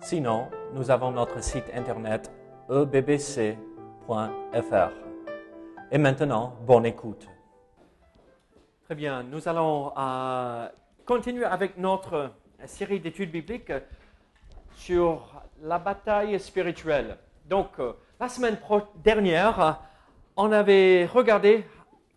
Sinon, 0.00 0.48
nous 0.74 0.90
avons 0.90 1.10
notre 1.10 1.42
site 1.42 1.70
internet 1.74 2.30
ebbc.fr. 2.70 3.56
Et 5.90 5.98
maintenant, 5.98 6.56
bonne 6.66 6.86
écoute. 6.86 7.26
Très 8.84 8.94
bien, 8.94 9.22
nous 9.22 9.48
allons 9.48 9.92
euh, 9.98 10.68
continuer 11.04 11.44
avec 11.44 11.76
notre 11.76 12.30
série 12.64 13.00
d'études 13.00 13.30
bibliques 13.30 13.72
sur 14.76 15.42
la 15.62 15.78
bataille 15.78 16.38
spirituelle. 16.38 17.18
Donc, 17.44 17.70
euh, 17.80 17.92
la 18.20 18.28
semaine 18.28 18.56
dernière, 19.02 19.82
on 20.36 20.52
avait 20.52 21.06
regardé 21.06 21.66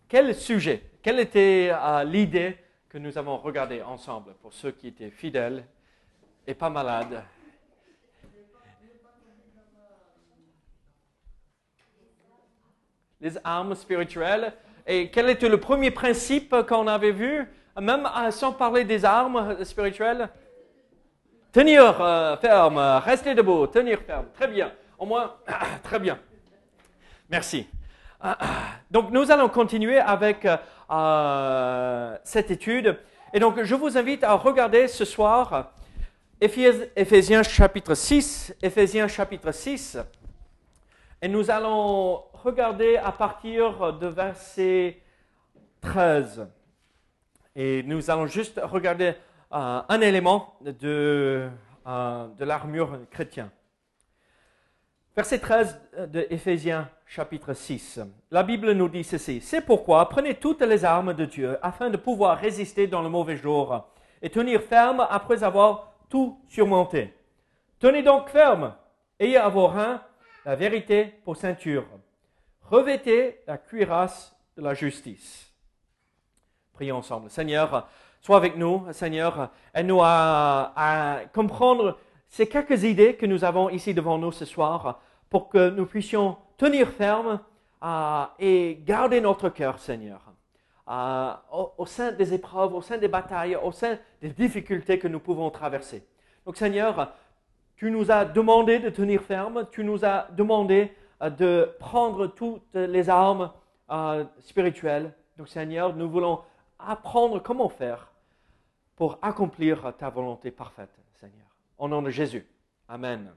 quel 0.08 0.34
sujet, 0.34 0.82
quelle 1.02 1.18
était 1.18 1.72
euh, 1.72 2.04
l'idée 2.04 2.56
que 2.88 2.98
nous 2.98 3.18
avons 3.18 3.38
regardé 3.38 3.82
ensemble 3.82 4.34
pour 4.40 4.52
ceux 4.52 4.70
qui 4.70 4.88
étaient 4.88 5.10
fidèles 5.10 5.64
et 6.46 6.54
pas 6.54 6.70
malades 6.70 7.22
les 13.22 13.38
armes 13.44 13.74
spirituelles. 13.74 14.52
Et 14.86 15.10
quel 15.10 15.30
était 15.30 15.48
le 15.48 15.58
premier 15.58 15.92
principe 15.92 16.54
qu'on 16.68 16.88
avait 16.88 17.12
vu, 17.12 17.48
même 17.80 18.08
sans 18.30 18.52
parler 18.52 18.84
des 18.84 19.04
armes 19.04 19.64
spirituelles 19.64 20.28
Tenir 21.52 22.00
euh, 22.00 22.36
ferme, 22.38 22.78
rester 23.04 23.34
debout, 23.34 23.66
tenir 23.66 24.00
ferme. 24.00 24.26
Très 24.34 24.48
bien. 24.48 24.72
Au 24.98 25.06
moins, 25.06 25.34
très 25.84 25.98
bien. 25.98 26.18
Merci. 27.30 27.68
Donc 28.90 29.10
nous 29.10 29.30
allons 29.30 29.48
continuer 29.48 29.98
avec 29.98 30.46
euh, 30.90 32.16
cette 32.24 32.50
étude. 32.50 32.98
Et 33.34 33.38
donc 33.38 33.62
je 33.62 33.74
vous 33.74 33.96
invite 33.96 34.24
à 34.24 34.34
regarder 34.34 34.88
ce 34.88 35.04
soir 35.04 35.72
Éphésiens 36.40 37.42
chapitre 37.42 37.94
6, 37.94 38.56
Éphésiens 38.60 39.08
chapitre 39.08 39.52
6. 39.52 39.98
Et 41.24 41.28
nous 41.28 41.52
allons 41.52 42.20
regarder 42.32 42.96
à 42.96 43.12
partir 43.12 43.92
de 43.92 44.08
verset 44.08 45.00
13. 45.80 46.48
Et 47.54 47.84
nous 47.84 48.10
allons 48.10 48.26
juste 48.26 48.60
regarder 48.60 49.14
euh, 49.52 49.82
un 49.88 50.00
élément 50.00 50.56
de, 50.62 51.48
euh, 51.86 52.26
de 52.26 52.44
l'armure 52.44 52.98
chrétienne. 53.08 53.50
Verset 55.14 55.38
13 55.38 55.80
de 56.08 56.26
Éphésiens 56.28 56.90
chapitre 57.06 57.54
6. 57.54 58.00
La 58.32 58.42
Bible 58.42 58.72
nous 58.72 58.88
dit 58.88 59.04
ceci. 59.04 59.40
C'est 59.40 59.60
pourquoi 59.60 60.08
prenez 60.08 60.34
toutes 60.34 60.62
les 60.62 60.84
armes 60.84 61.14
de 61.14 61.24
Dieu 61.24 61.56
afin 61.62 61.88
de 61.88 61.98
pouvoir 61.98 62.36
résister 62.36 62.88
dans 62.88 63.02
le 63.02 63.08
mauvais 63.08 63.36
jour 63.36 63.88
et 64.20 64.28
tenir 64.28 64.60
ferme 64.60 65.06
après 65.08 65.44
avoir 65.44 65.92
tout 66.08 66.40
surmonté. 66.48 67.14
Tenez 67.78 68.02
donc 68.02 68.28
ferme. 68.28 68.74
Ayez 69.20 69.36
à 69.36 69.48
vos 69.48 69.68
reins 69.68 70.02
la 70.44 70.56
vérité 70.56 71.04
pour 71.24 71.36
ceinture. 71.36 71.86
Revêtez 72.62 73.40
la 73.46 73.58
cuirasse 73.58 74.34
de 74.56 74.62
la 74.62 74.74
justice. 74.74 75.52
Prions 76.72 76.96
ensemble. 76.96 77.30
Seigneur, 77.30 77.88
sois 78.20 78.36
avec 78.36 78.56
nous, 78.56 78.86
Seigneur. 78.92 79.50
Aide-nous 79.74 80.00
à, 80.02 81.20
comprendre 81.34 81.98
ces 82.28 82.48
quelques 82.48 82.84
idées 82.84 83.16
que 83.16 83.26
nous 83.26 83.44
avons 83.44 83.68
ici 83.68 83.94
devant 83.94 84.18
nous 84.18 84.32
ce 84.32 84.44
soir 84.44 85.00
pour 85.28 85.48
que 85.48 85.70
nous 85.70 85.86
puissions 85.86 86.36
tenir 86.56 86.88
ferme 86.88 87.40
euh, 87.82 88.24
et 88.38 88.78
garder 88.84 89.20
notre 89.20 89.48
cœur, 89.48 89.78
Seigneur. 89.78 90.32
Euh, 90.88 91.32
au, 91.78 91.86
sein 91.86 92.12
des 92.12 92.34
épreuves, 92.34 92.74
au 92.74 92.82
sein 92.82 92.98
des 92.98 93.08
batailles, 93.08 93.56
au 93.56 93.72
sein 93.72 93.98
des 94.20 94.30
difficultés 94.30 94.98
que 94.98 95.08
nous 95.08 95.20
pouvons 95.20 95.50
traverser. 95.50 96.04
Donc 96.44 96.56
Seigneur, 96.56 97.12
tu 97.76 97.90
nous 97.90 98.10
as 98.10 98.24
demandé 98.24 98.78
de 98.78 98.90
tenir 98.90 99.22
ferme, 99.22 99.66
tu 99.70 99.84
nous 99.84 100.04
as 100.04 100.28
demandé 100.32 100.92
euh, 101.20 101.30
de 101.30 101.70
prendre 101.78 102.26
toutes 102.26 102.74
les 102.74 103.08
armes 103.08 103.50
euh, 103.90 104.24
spirituelles. 104.40 105.12
Donc 105.38 105.48
Seigneur, 105.48 105.94
nous 105.96 106.08
voulons 106.08 106.40
apprendre 106.78 107.40
comment 107.42 107.68
faire 107.68 108.08
pour 108.96 109.18
accomplir 109.22 109.92
ta 109.98 110.10
volonté 110.10 110.50
parfaite, 110.50 110.90
Seigneur. 111.14 111.46
Au 111.78 111.88
nom 111.88 112.02
de 112.02 112.10
Jésus. 112.10 112.46
Amen. 112.88 113.32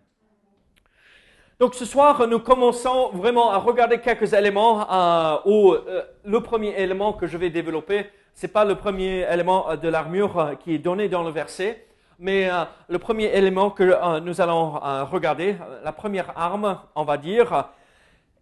Donc 1.60 1.74
ce 1.74 1.86
soir, 1.86 2.28
nous 2.28 2.40
commençons 2.40 3.12
vraiment 3.14 3.52
à 3.52 3.58
regarder 3.58 4.00
quelques 4.00 4.34
éléments 4.34 4.92
euh, 4.92 5.38
où 5.46 5.74
le 6.24 6.40
premier 6.42 6.80
élément 6.80 7.14
que 7.14 7.28
je 7.28 7.38
vais 7.38 7.50
développer, 7.50 8.06
ce 8.34 8.46
n'est 8.46 8.52
pas 8.52 8.66
le 8.66 8.76
premier 8.76 9.22
élément 9.32 9.76
de 9.78 9.88
l'armure 9.88 10.58
qui 10.60 10.76
est 10.76 10.80
donné 10.80 11.08
dans 11.08 11.24
le 11.24 11.32
verset, 11.32 11.86
mais 12.20 12.50
euh, 12.50 12.64
le 12.88 13.00
premier 13.00 13.26
élément 13.26 13.70
que 13.70 13.84
euh, 13.84 14.20
nous 14.20 14.42
allons 14.42 14.82
euh, 14.84 15.04
regarder, 15.04 15.56
la 15.84 15.92
première 15.92 16.38
arme, 16.38 16.80
on 16.96 17.04
va 17.04 17.18
dire, 17.18 17.70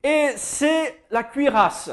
et 0.03 0.31
c'est 0.35 1.03
la 1.09 1.23
cuirasse. 1.23 1.91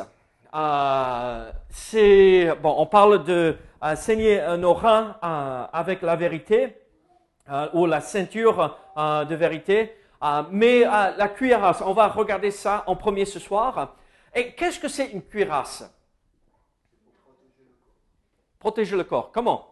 c'est 1.69 2.53
bon, 2.63 2.75
on 2.79 2.87
parle 2.87 3.25
de 3.25 3.57
saigner 3.95 4.43
nos 4.59 4.75
reins 4.75 5.17
avec 5.73 6.03
la 6.03 6.17
vérité 6.17 6.77
ou 7.73 7.87
la 7.87 8.01
ceinture 8.01 8.77
de 8.97 9.35
vérité, 9.37 9.97
mais 10.51 10.81
la 10.81 11.29
cuirasse, 11.29 11.83
on 11.83 11.93
va 11.93 12.09
regarder 12.09 12.51
ça 12.51 12.83
en 12.89 12.97
premier 12.97 13.27
ce 13.27 13.39
soir. 13.39 13.95
Et 14.35 14.55
qu'est-ce 14.55 14.81
que 14.81 14.89
c'est 14.89 15.11
une 15.13 15.23
cuirasse? 15.23 15.89
Protéger 18.59 18.97
le 18.97 19.05
corps. 19.05 19.31
Comment? 19.31 19.70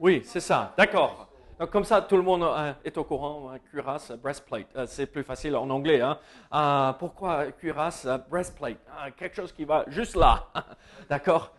Oui, 0.00 0.22
c'est 0.24 0.40
ça. 0.40 0.72
D'accord. 0.76 1.28
Donc, 1.58 1.70
comme 1.70 1.84
ça, 1.84 2.00
tout 2.02 2.16
le 2.16 2.22
monde 2.22 2.44
euh, 2.44 2.72
est 2.84 2.96
au 2.98 3.04
courant. 3.04 3.50
Euh, 3.52 3.58
cuirasse, 3.70 4.12
breastplate. 4.12 4.68
Euh, 4.76 4.86
c'est 4.86 5.06
plus 5.06 5.24
facile 5.24 5.56
en 5.56 5.68
anglais. 5.70 6.00
Hein. 6.00 6.94
pourquoi 7.00 7.46
cuirasse, 7.52 8.06
breastplate? 8.30 8.78
Quelque 9.16 9.34
chose 9.34 9.52
qui 9.52 9.64
va 9.64 9.84
juste 9.88 10.14
là. 10.14 10.46
D'accord 11.10 11.52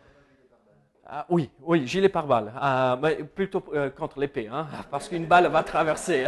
Oui, 1.27 1.49
oui, 1.61 1.85
gilet 1.85 2.07
pare-balles. 2.07 2.53
mais 3.01 3.15
plutôt 3.23 3.61
contre 3.97 4.19
l'épée, 4.19 4.47
hein, 4.47 4.67
parce 4.89 5.09
qu'une 5.09 5.25
balle 5.25 5.47
va 5.47 5.63
traverser. 5.63 6.27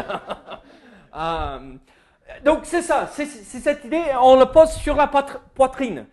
donc, 2.43 2.65
c'est 2.65 2.81
ça. 2.81 3.07
C'est 3.07 3.25
cette 3.25 3.85
idée. 3.85 4.03
On 4.21 4.35
le 4.35 4.47
pose 4.47 4.71
sur 4.71 4.95
la 4.95 5.07
poitrine. 5.07 6.07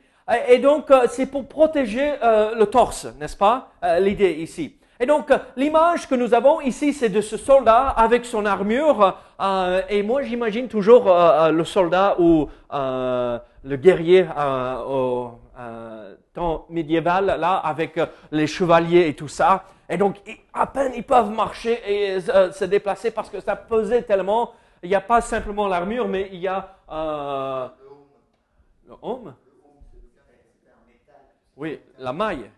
Et 0.48 0.58
donc, 0.58 0.92
c'est 1.08 1.26
pour 1.26 1.48
protéger 1.48 2.14
le 2.22 2.64
torse, 2.66 3.06
n'est-ce 3.19 3.37
pas 3.37 3.72
L'idée 3.98 4.34
ici. 4.34 4.78
Et 5.00 5.06
donc, 5.06 5.32
l'image 5.56 6.09
que 6.09 6.16
nous 6.16 6.34
avons 6.34 6.60
ici, 6.60 6.92
c'est 6.92 7.09
de 7.09 7.20
ce 7.20 7.36
soldat 7.36 7.88
avec 7.91 8.25
son 8.25 8.44
armure. 8.44 9.16
Euh, 9.41 9.81
et 9.88 10.03
moi, 10.03 10.22
j'imagine 10.22 10.66
toujours 10.66 11.06
euh, 11.06 11.47
euh, 11.47 11.53
le 11.53 11.64
soldat 11.64 12.16
ou 12.19 12.48
le 12.72 13.76
guerrier 13.76 14.26
au 14.88 15.38
temps 16.34 16.66
médiéval, 16.69 17.26
là, 17.38 17.56
avec 17.58 18.00
les 18.32 18.47
chevaliers 18.48 19.08
et 19.08 19.14
tout 19.14 19.28
ça. 19.28 19.64
Et 19.88 19.97
donc, 19.97 20.16
à 20.53 20.66
peine 20.66 20.92
ils 20.97 21.04
peuvent 21.04 21.31
marcher 21.31 21.81
et 21.87 22.20
se 22.20 22.64
déplacer 22.64 23.11
parce 23.11 23.31
que 23.31 23.40
ça 23.40 23.55
pesait 23.56 24.02
tellement. 24.02 24.52
Il 24.82 24.88
n'y 24.88 24.94
a 24.94 25.00
pas 25.00 25.20
simplement 25.20 25.67
l'armure, 25.67 26.08
mais 26.08 26.28
il 26.32 26.40
y 26.40 26.49
a 26.49 26.76
le 28.87 28.94
homme. 29.00 29.34
Oui, 31.56 31.81
la 31.99 32.12
maille. 32.12 32.50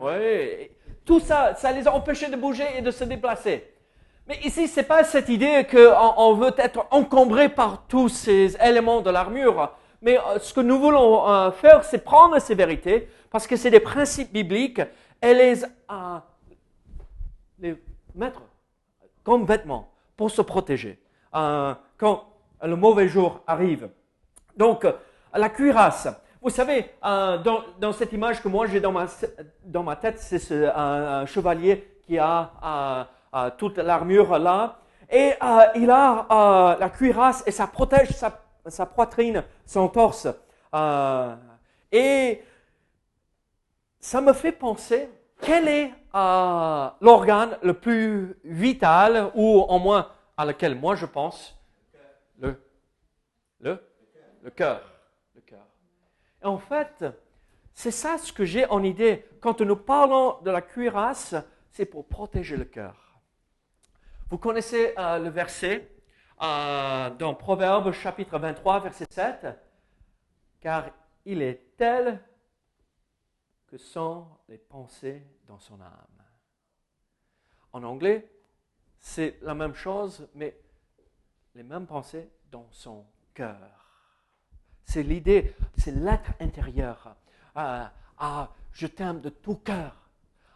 Oui, 0.00 0.70
tout 1.04 1.20
ça, 1.20 1.54
ça 1.54 1.72
les 1.72 1.86
a 1.86 1.94
empêchés 1.94 2.28
de 2.28 2.36
bouger 2.36 2.66
et 2.76 2.82
de 2.82 2.90
se 2.90 3.04
déplacer. 3.04 3.70
Mais 4.26 4.38
ici, 4.42 4.68
ce 4.68 4.80
n'est 4.80 4.86
pas 4.86 5.04
cette 5.04 5.28
idée 5.28 5.66
qu'on 5.70 6.14
on 6.16 6.34
veut 6.34 6.54
être 6.56 6.86
encombré 6.90 7.50
par 7.50 7.86
tous 7.86 8.08
ces 8.08 8.56
éléments 8.56 9.02
de 9.02 9.10
l'armure. 9.10 9.72
Mais 10.00 10.18
euh, 10.18 10.38
ce 10.38 10.54
que 10.54 10.60
nous 10.60 10.78
voulons 10.78 11.28
euh, 11.28 11.50
faire, 11.50 11.84
c'est 11.84 11.98
prendre 11.98 12.38
ces 12.38 12.54
vérités, 12.54 13.08
parce 13.30 13.46
que 13.46 13.56
c'est 13.56 13.70
des 13.70 13.80
principes 13.80 14.32
bibliques, 14.32 14.80
et 15.20 15.34
les, 15.34 15.64
euh, 15.64 16.18
les 17.58 17.82
mettre 18.14 18.42
comme 19.22 19.44
vêtements 19.44 19.90
pour 20.16 20.30
se 20.30 20.42
protéger 20.42 21.00
quand 21.32 22.24
le 22.62 22.76
mauvais 22.76 23.08
jour 23.08 23.40
arrive. 23.48 23.88
Donc, 24.56 24.86
la 25.34 25.48
cuirasse. 25.48 26.06
Vous 26.44 26.50
savez, 26.50 26.90
euh, 27.02 27.38
dans, 27.78 27.92
cette 27.94 28.12
image 28.12 28.42
que 28.42 28.48
moi 28.48 28.66
j'ai 28.66 28.78
dans 28.78 28.92
ma, 28.92 29.06
dans 29.64 29.82
ma 29.82 29.96
tête, 29.96 30.18
c'est 30.18 30.38
ce, 30.38 30.70
un, 30.76 31.24
chevalier 31.24 31.98
qui 32.02 32.18
a 32.18 32.52
euh, 32.62 33.04
euh, 33.34 33.50
toute 33.56 33.78
l'armure 33.78 34.38
là. 34.38 34.76
Et 35.10 35.32
il 35.76 35.90
a 35.90 36.76
la 36.78 36.90
cuirasse 36.90 37.42
et 37.46 37.50
ça 37.50 37.66
protège 37.66 38.10
sa, 38.10 38.86
poitrine, 38.86 39.42
son 39.64 39.88
torse. 39.88 40.28
et 41.92 42.42
ça 44.00 44.20
me 44.20 44.32
fait 44.34 44.52
penser 44.52 45.08
quel 45.40 45.66
est 45.68 45.92
l'organe 46.12 47.56
le 47.62 47.72
plus 47.72 48.36
vital, 48.44 49.30
ou 49.34 49.60
au 49.60 49.78
moins 49.78 50.08
à 50.36 50.44
lequel 50.44 50.74
moi 50.74 50.94
je 50.94 51.06
pense? 51.06 51.56
Le, 52.38 52.60
le. 53.60 53.78
Le 54.42 54.50
cœur. 54.50 54.93
En 56.44 56.58
fait, 56.58 57.04
c'est 57.72 57.90
ça 57.90 58.18
ce 58.18 58.32
que 58.32 58.44
j'ai 58.44 58.66
en 58.66 58.82
idée. 58.82 59.24
Quand 59.40 59.60
nous 59.62 59.76
parlons 59.76 60.40
de 60.42 60.50
la 60.50 60.60
cuirasse, 60.60 61.34
c'est 61.70 61.86
pour 61.86 62.06
protéger 62.06 62.56
le 62.56 62.66
cœur. 62.66 63.18
Vous 64.30 64.38
connaissez 64.38 64.94
euh, 64.98 65.18
le 65.18 65.30
verset 65.30 65.90
euh, 66.42 67.10
dans 67.10 67.34
Proverbe 67.34 67.92
chapitre 67.92 68.38
23, 68.38 68.80
verset 68.80 69.06
7 69.08 69.46
Car 70.60 70.90
il 71.24 71.40
est 71.40 71.76
tel 71.76 72.22
que 73.66 73.78
sont 73.78 74.26
les 74.48 74.58
pensées 74.58 75.26
dans 75.46 75.58
son 75.58 75.80
âme. 75.80 76.22
En 77.72 77.82
anglais, 77.82 78.30
c'est 78.98 79.38
la 79.40 79.54
même 79.54 79.74
chose, 79.74 80.28
mais 80.34 80.58
les 81.54 81.62
mêmes 81.62 81.86
pensées 81.86 82.30
dans 82.50 82.68
son 82.70 83.06
cœur. 83.32 83.83
C'est 84.84 85.02
l'idée, 85.02 85.54
c'est 85.76 85.94
l'être 85.94 86.30
intérieur. 86.40 87.14
Ah, 87.54 87.90
ah, 88.18 88.48
je 88.72 88.86
t'aime 88.86 89.20
de 89.20 89.28
tout 89.28 89.56
cœur. 89.56 89.96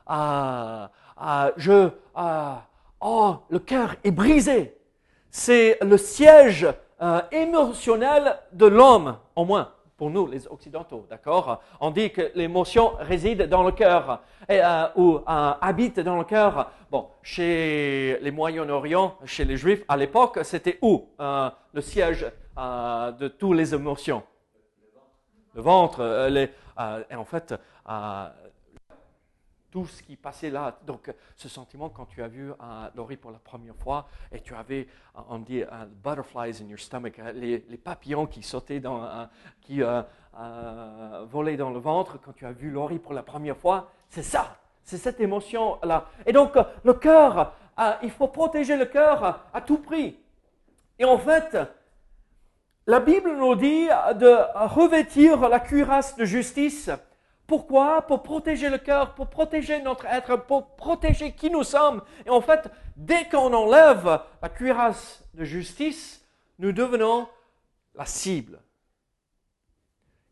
Ah, 0.06 0.90
je, 1.56 1.90
ah, 2.14 2.66
oh, 3.00 3.36
le 3.50 3.58
cœur 3.58 3.96
est 4.04 4.10
brisé. 4.10 4.76
C'est 5.30 5.78
le 5.82 5.98
siège 5.98 6.66
euh, 7.02 7.20
émotionnel 7.30 8.38
de 8.52 8.66
l'homme, 8.66 9.19
au 9.36 9.44
moins 9.44 9.72
pour 9.98 10.10
nous, 10.10 10.28
les 10.28 10.46
Occidentaux, 10.46 11.06
d'accord? 11.10 11.60
On 11.80 11.90
dit 11.90 12.12
que 12.12 12.30
l'émotion 12.36 12.92
réside 13.00 13.48
dans 13.48 13.64
le 13.64 13.72
cœur 13.72 14.22
euh, 14.48 14.86
ou 14.94 15.16
euh, 15.16 15.52
habite 15.60 15.98
dans 15.98 16.16
le 16.16 16.22
cœur. 16.22 16.70
Bon, 16.88 17.08
chez 17.20 18.16
les 18.22 18.30
Moyen-Orient, 18.30 19.16
chez 19.25 19.44
les 19.44 19.56
Juifs, 19.56 19.82
à 19.88 19.96
l'époque, 19.96 20.38
c'était 20.44 20.78
où 20.82 21.08
euh, 21.19 21.50
le 21.72 21.80
siège 21.80 22.26
de 22.58 23.28
toutes 23.28 23.56
les 23.56 23.75
émotions 23.75 24.22
Le 25.55 25.62
ventre. 25.62 26.28
Les, 26.28 26.50
et 27.10 27.14
en 27.14 27.25
fait, 27.25 27.55
tout 29.70 29.87
ce 29.87 30.02
qui 30.02 30.16
passait 30.16 30.50
là. 30.50 30.78
Donc, 30.87 31.12
ce 31.37 31.49
sentiment 31.49 31.88
quand 31.88 32.06
tu 32.06 32.22
as 32.22 32.28
vu 32.28 32.52
Laurie 32.94 33.16
pour 33.16 33.31
la 33.31 33.38
première 33.38 33.76
fois 33.76 34.08
et 34.32 34.40
tu 34.40 34.55
avais, 34.55 34.88
on 35.28 35.38
dit, 35.38 35.62
butterflies 36.02 36.62
in 36.62 36.69
your 36.69 36.78
stomach, 36.78 37.20
les, 37.34 37.58
papillons 37.76 38.26
qui 38.26 38.43
sautaient 38.43 38.81
dans, 38.81 39.28
qui 39.61 39.82
euh, 39.82 40.02
euh, 40.38 41.25
volaient 41.28 41.56
dans 41.56 41.70
le 41.70 41.78
ventre 41.78 42.19
quand 42.20 42.32
tu 42.32 42.46
as 42.46 42.52
vu 42.52 42.70
Laurie 42.70 42.99
pour 42.99 43.12
la 43.12 43.22
première 43.22 43.56
fois, 43.56 43.90
c'est 44.08 44.22
ça, 44.22 44.56
c'est 44.82 44.99
cette 44.99 45.20
émotion-là. 45.20 46.06
Et 46.26 46.32
donc, 46.32 46.54
le 46.84 46.94
cœur, 46.94 47.52
euh, 47.78 47.93
il 48.02 48.11
faut 48.11 48.28
protéger 48.28 48.76
le 48.76 48.87
cœur 48.87 49.44
à 49.52 49.61
tout 49.61 49.78
prix. 49.78 50.19
Et 50.99 51.04
en 51.04 51.19
fait, 51.19 51.56
la 52.88 52.99
Bible 52.99 53.37
nous 53.37 53.55
dit 53.55 53.87
de 53.87 54.67
revêtir 54.67 55.49
la 55.49 55.61
cuirasse 55.61 56.17
de 56.17 56.25
justice 56.25 56.90
pourquoi? 57.49 58.02
Pour 58.02 58.23
protéger 58.23 58.69
le 58.69 58.76
cœur, 58.76 59.14
pour 59.14 59.29
protéger 59.29 59.81
notre 59.81 60.05
être, 60.05 60.37
pour 60.37 60.76
protéger 60.76 61.32
qui 61.32 61.50
nous 61.50 61.64
sommes. 61.64 62.02
Et 62.26 62.31
en 62.31 62.43
fait, 62.43 62.69
dès 62.94 63.25
qu'on 63.25 63.55
enlève 63.55 64.20
la 64.43 64.49
cuirasse 64.50 65.25
de 65.32 65.44
justice, 65.44 66.23
nous 66.58 66.73
devenons 66.73 67.26
la 67.94 68.05
cible 68.05 68.61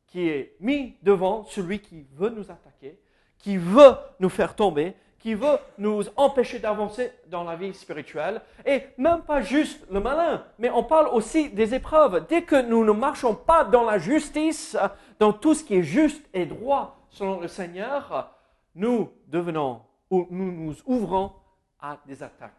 qui 0.08 0.28
est 0.28 0.56
mis 0.60 0.98
devant 1.02 1.44
celui 1.44 1.80
qui 1.80 2.06
veut 2.12 2.28
nous 2.28 2.50
attaquer, 2.50 3.00
qui 3.38 3.56
veut 3.56 3.94
nous 4.20 4.28
faire 4.28 4.54
tomber, 4.54 4.94
qui 5.26 5.34
veut 5.34 5.58
nous 5.76 6.04
empêcher 6.14 6.60
d'avancer 6.60 7.10
dans 7.26 7.42
la 7.42 7.56
vie 7.56 7.74
spirituelle. 7.74 8.40
Et 8.64 8.84
même 8.96 9.22
pas 9.22 9.40
juste 9.40 9.84
le 9.90 9.98
malin, 9.98 10.46
mais 10.56 10.70
on 10.70 10.84
parle 10.84 11.08
aussi 11.08 11.50
des 11.50 11.74
épreuves. 11.74 12.28
Dès 12.28 12.42
que 12.42 12.62
nous 12.62 12.84
ne 12.84 12.92
marchons 12.92 13.34
pas 13.34 13.64
dans 13.64 13.82
la 13.82 13.98
justice, 13.98 14.76
dans 15.18 15.32
tout 15.32 15.54
ce 15.54 15.64
qui 15.64 15.74
est 15.74 15.82
juste 15.82 16.24
et 16.32 16.46
droit, 16.46 17.08
selon 17.10 17.40
le 17.40 17.48
Seigneur, 17.48 18.36
nous 18.76 19.10
devenons 19.26 19.82
ou 20.10 20.28
nous 20.30 20.52
nous 20.52 20.76
ouvrons 20.86 21.32
à 21.80 21.98
des 22.06 22.22
attaques 22.22 22.52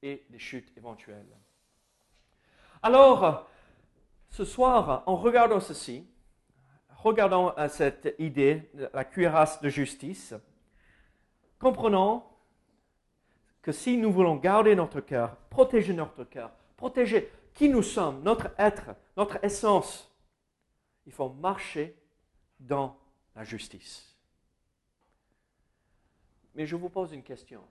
et 0.00 0.24
des 0.30 0.38
chutes 0.38 0.70
éventuelles. 0.76 1.36
Alors, 2.80 3.48
ce 4.28 4.44
soir, 4.44 5.02
en 5.06 5.16
regardant 5.16 5.58
ceci, 5.58 6.06
regardant 6.98 7.54
euh, 7.58 7.68
cette 7.68 8.14
idée, 8.20 8.70
la 8.94 9.04
cuirasse 9.04 9.60
de 9.60 9.68
justice, 9.68 10.34
comprenons 11.58 12.22
que 13.62 13.72
si 13.72 13.96
nous 13.96 14.12
voulons 14.12 14.36
garder 14.36 14.74
notre 14.74 15.00
cœur, 15.00 15.36
protéger 15.50 15.92
notre 15.92 16.24
cœur, 16.24 16.50
protéger 16.76 17.30
qui 17.54 17.68
nous 17.68 17.82
sommes, 17.82 18.22
notre 18.22 18.50
être, 18.58 18.94
notre 19.16 19.42
essence, 19.44 20.10
il 21.06 21.12
faut 21.12 21.28
marcher 21.28 21.96
dans 22.60 22.96
la 23.34 23.44
justice. 23.44 24.16
Mais 26.54 26.66
je 26.66 26.76
vous 26.76 26.88
pose 26.88 27.12
une 27.12 27.22
question. 27.22 27.62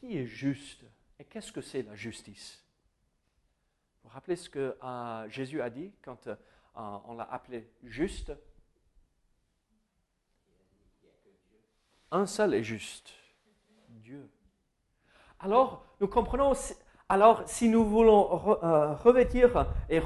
Qui 0.00 0.18
est 0.18 0.26
juste 0.26 0.84
et 1.18 1.24
qu'est-ce 1.24 1.52
que 1.52 1.60
c'est 1.60 1.82
la 1.82 1.94
justice? 1.94 2.62
Vous 4.02 4.08
vous 4.08 4.14
rappelez 4.14 4.36
ce 4.36 4.50
que 4.50 4.76
euh, 4.82 5.28
Jésus 5.28 5.60
a 5.60 5.70
dit 5.70 5.92
quand 6.02 6.26
euh, 6.26 6.36
on 6.74 7.14
l'a 7.14 7.24
appelé 7.24 7.68
juste? 7.82 8.32
Un 12.10 12.26
seul 12.26 12.54
est 12.54 12.62
juste, 12.62 13.12
Dieu. 13.88 14.30
Alors, 15.40 15.84
nous 16.00 16.08
comprenons, 16.08 16.52
alors 17.08 17.42
si 17.48 17.68
nous 17.68 17.84
voulons 17.84 18.58
euh, 18.62 18.94
revêtir 18.94 19.66
et 19.88 20.00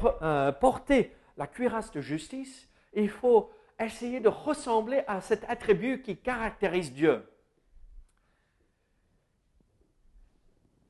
porter 0.60 1.14
la 1.36 1.46
cuirasse 1.46 1.90
de 1.90 2.00
justice, 2.00 2.68
il 2.94 3.08
faut 3.08 3.50
essayer 3.78 4.20
de 4.20 4.28
ressembler 4.28 5.02
à 5.06 5.20
cet 5.20 5.44
attribut 5.48 6.02
qui 6.02 6.16
caractérise 6.16 6.92
Dieu. 6.92 7.26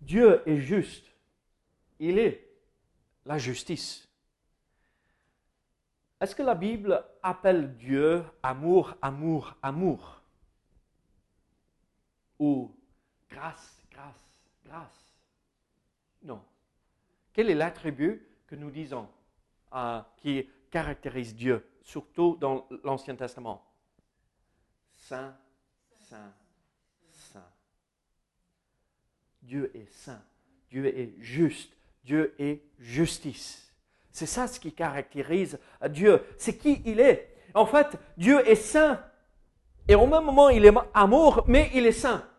Dieu 0.00 0.42
est 0.46 0.58
juste. 0.58 1.06
Il 1.98 2.18
est 2.18 2.48
la 3.26 3.38
justice. 3.38 4.08
Est-ce 6.20 6.34
que 6.34 6.42
la 6.42 6.54
Bible 6.54 7.04
appelle 7.22 7.76
Dieu 7.76 8.24
amour, 8.42 8.94
amour, 9.02 9.54
amour? 9.62 10.19
Ou 12.40 12.74
grâce, 13.28 13.82
grâce, 13.92 14.40
grâce 14.64 15.14
Non. 16.22 16.42
Quel 17.34 17.50
est 17.50 17.54
l'attribut 17.54 18.26
que 18.46 18.56
nous 18.56 18.70
disons 18.70 19.06
euh, 19.74 20.00
qui 20.16 20.48
caractérise 20.70 21.34
Dieu 21.34 21.64
surtout 21.82 22.38
dans 22.40 22.66
l'Ancien 22.82 23.14
Testament? 23.14 23.62
Saint, 24.94 25.36
saint, 26.08 26.32
saint. 27.12 27.48
Dieu 29.42 29.70
est 29.76 29.92
saint. 29.92 30.22
Dieu 30.70 30.86
est 30.86 31.14
juste. 31.18 31.76
Dieu 32.04 32.34
est 32.38 32.62
justice. 32.78 33.70
C'est 34.10 34.26
ça 34.26 34.48
ce 34.48 34.58
qui 34.58 34.72
caractérise 34.72 35.58
Dieu. 35.90 36.24
C'est 36.38 36.56
qui 36.56 36.80
il 36.86 37.00
est. 37.00 37.36
En 37.52 37.66
fait, 37.66 37.98
Dieu 38.16 38.48
est 38.48 38.54
saint. 38.54 39.04
Et 39.86 39.94
au 39.94 40.06
même 40.06 40.24
moment, 40.24 40.48
il 40.48 40.64
est 40.64 40.72
amour, 40.94 41.44
mais 41.46 41.70
il 41.74 41.84
est 41.84 41.92
saint. 41.92 42.29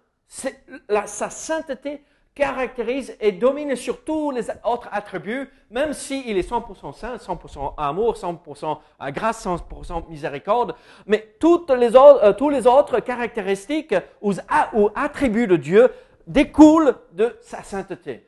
Sa 1.06 1.30
sainteté 1.30 2.04
caractérise 2.34 3.16
et 3.20 3.34
domine 3.34 3.76
sur 3.76 4.04
tous 4.04 4.32
les 4.32 4.50
autres 4.64 4.88
attributs, 4.92 5.50
même 5.70 5.92
s'il 5.92 6.38
est 6.38 6.50
100% 6.50 6.94
saint, 6.94 7.18
100% 7.18 7.74
amour, 7.78 8.16
100% 8.16 8.78
grâce, 9.12 9.46
100% 9.46 10.08
miséricorde. 10.10 10.74
Mais 11.06 11.36
toutes 11.40 11.70
les 11.72 11.90
autres, 11.90 12.24
euh, 12.24 12.34
tous 12.34 12.50
les 12.50 12.66
autres 12.66 13.02
caractéristiques 13.02 13.96
ou, 14.22 14.34
ou, 14.74 14.90
attributs 14.96 15.48
de 15.48 15.58
Dieu 15.58 15.92
découlent 16.26 16.96
de 17.12 17.38
sa 17.42 17.64
sainteté. 17.64 18.26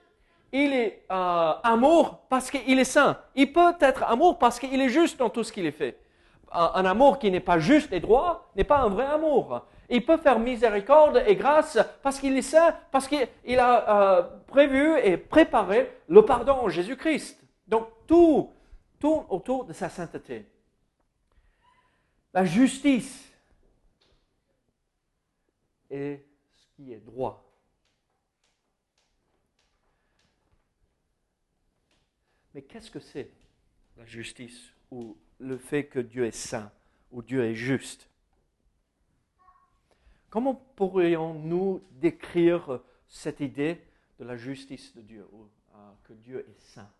Il 0.52 0.74
est 0.74 1.04
euh, 1.10 1.54
amour 1.64 2.20
parce 2.30 2.52
qu'il 2.52 2.78
est 2.78 2.84
saint. 2.84 3.18
Il 3.36 3.54
peut 3.54 3.74
être 3.80 4.04
amour 4.04 4.38
parce 4.38 4.60
qu'il 4.60 4.82
est 4.82 4.90
juste 4.90 5.18
dans 5.18 5.30
tout 5.30 5.44
ce 5.46 5.54
qu'il 5.54 5.66
est 5.66 5.72
fait. 5.72 5.98
un 6.52 6.86
amour 6.86 7.18
qui 7.18 7.32
n'est 7.32 7.40
pas 7.40 7.58
juste 7.58 7.92
et 7.94 8.02
droit 8.02 8.52
n'est 8.56 8.66
pas 8.66 8.80
un 8.80 8.90
vrai 8.90 9.06
amour. 9.06 9.64
Il 9.90 10.06
peut 10.06 10.18
faire 10.18 10.40
miséricorde 10.40 11.24
et 11.28 11.36
grâce 11.36 11.78
parce 12.02 12.20
qu'il 12.20 12.38
est 12.38 12.42
saint, 12.42 12.75
parce 12.92 13.08
qu'il 13.08 13.60
a 13.60 14.18
euh, 14.18 14.22
prévu 14.48 14.98
et 15.04 15.18
préparé 15.18 15.92
le 16.08 16.24
pardon 16.24 16.54
en 16.54 16.70
Jésus-Christ. 16.70 17.40
Donc 17.68 17.88
tout 18.08 18.52
tourne 19.00 19.25
autour 19.30 19.66
de 19.66 19.74
sa 19.74 19.90
sainteté. 19.90 20.46
la 22.34 22.46
justice 22.46 23.32
et 25.90 26.25
ce 26.56 26.68
qui 26.75 26.92
est 26.92 27.00
droit. 27.00 27.48
Mais 32.54 32.62
qu'est-ce 32.63 32.90
que 32.90 33.00
c'est 33.00 33.32
la 33.98 34.06
justice 34.06 34.74
ou 34.92 35.18
le 35.40 35.58
fait 35.58 35.86
que 35.86 36.00
Dieu 36.00 36.25
est 36.25 36.32
saint 36.32 36.72
ou 37.12 37.22
Dieu 37.22 37.44
est 37.44 37.56
juste? 37.56 38.10
Comment 40.34 40.56
pourrions-nous 40.56 41.84
décrire 41.92 42.82
cette 43.08 43.40
idée 43.40 43.80
de 44.18 44.25
la 44.25 44.36
justice 44.36 44.96
de 44.96 45.02
Dieu, 45.04 45.28
ou, 45.32 45.44
euh, 45.75 45.92
que 46.06 46.13
Dieu 46.13 46.44
est 46.50 46.60
saint? 46.60 46.92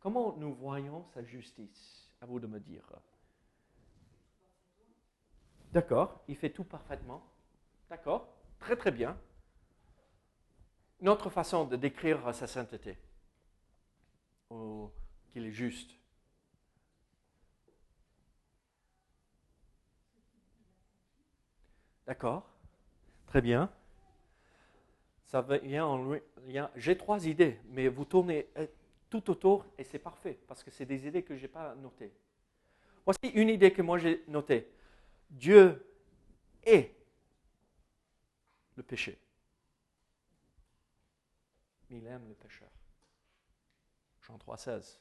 Comment 0.00 0.36
nous 0.36 0.52
voyons 0.52 1.02
sa 1.14 1.24
justice? 1.24 2.12
À 2.20 2.26
vous 2.26 2.38
de 2.40 2.46
me 2.46 2.60
dire. 2.60 2.84
D'accord, 5.72 6.22
il 6.28 6.36
fait 6.36 6.50
tout 6.50 6.64
parfaitement. 6.64 7.24
D'accord, 7.88 8.28
très 8.58 8.76
très 8.76 8.90
bien. 8.90 9.18
Une 11.00 11.08
autre 11.08 11.30
façon 11.30 11.64
de 11.64 11.76
décrire 11.76 12.34
sa 12.34 12.46
sainteté, 12.46 12.98
ou 14.50 14.90
qu'il 15.32 15.46
est 15.46 15.52
juste. 15.52 15.96
D'accord, 22.06 22.48
très 23.26 23.40
bien. 23.40 23.70
Ça 25.24 25.40
vient 25.40 25.86
en 25.86 26.14
J'ai 26.76 26.96
trois 26.98 27.26
idées, 27.26 27.58
mais 27.70 27.88
vous 27.88 28.04
tournez 28.04 28.48
euh, 28.58 28.66
tout 29.08 29.30
autour 29.30 29.64
et 29.78 29.84
c'est 29.84 29.98
parfait 29.98 30.38
parce 30.46 30.62
que 30.62 30.70
c'est 30.70 30.84
des 30.84 31.06
idées 31.06 31.22
que 31.22 31.36
je 31.36 31.42
n'ai 31.42 31.48
pas 31.48 31.74
notées. 31.76 32.12
Voici 33.04 33.28
une 33.34 33.48
idée 33.48 33.72
que 33.72 33.82
moi 33.82 33.98
j'ai 33.98 34.24
notée. 34.28 34.70
Dieu 35.30 35.86
est 36.64 36.94
le 38.76 38.82
péché. 38.82 39.18
Il 41.90 42.06
aime 42.06 42.28
le 42.28 42.34
pécheur. 42.34 42.68
Jean 44.22 44.38
3, 44.38 44.56
16. 44.56 45.00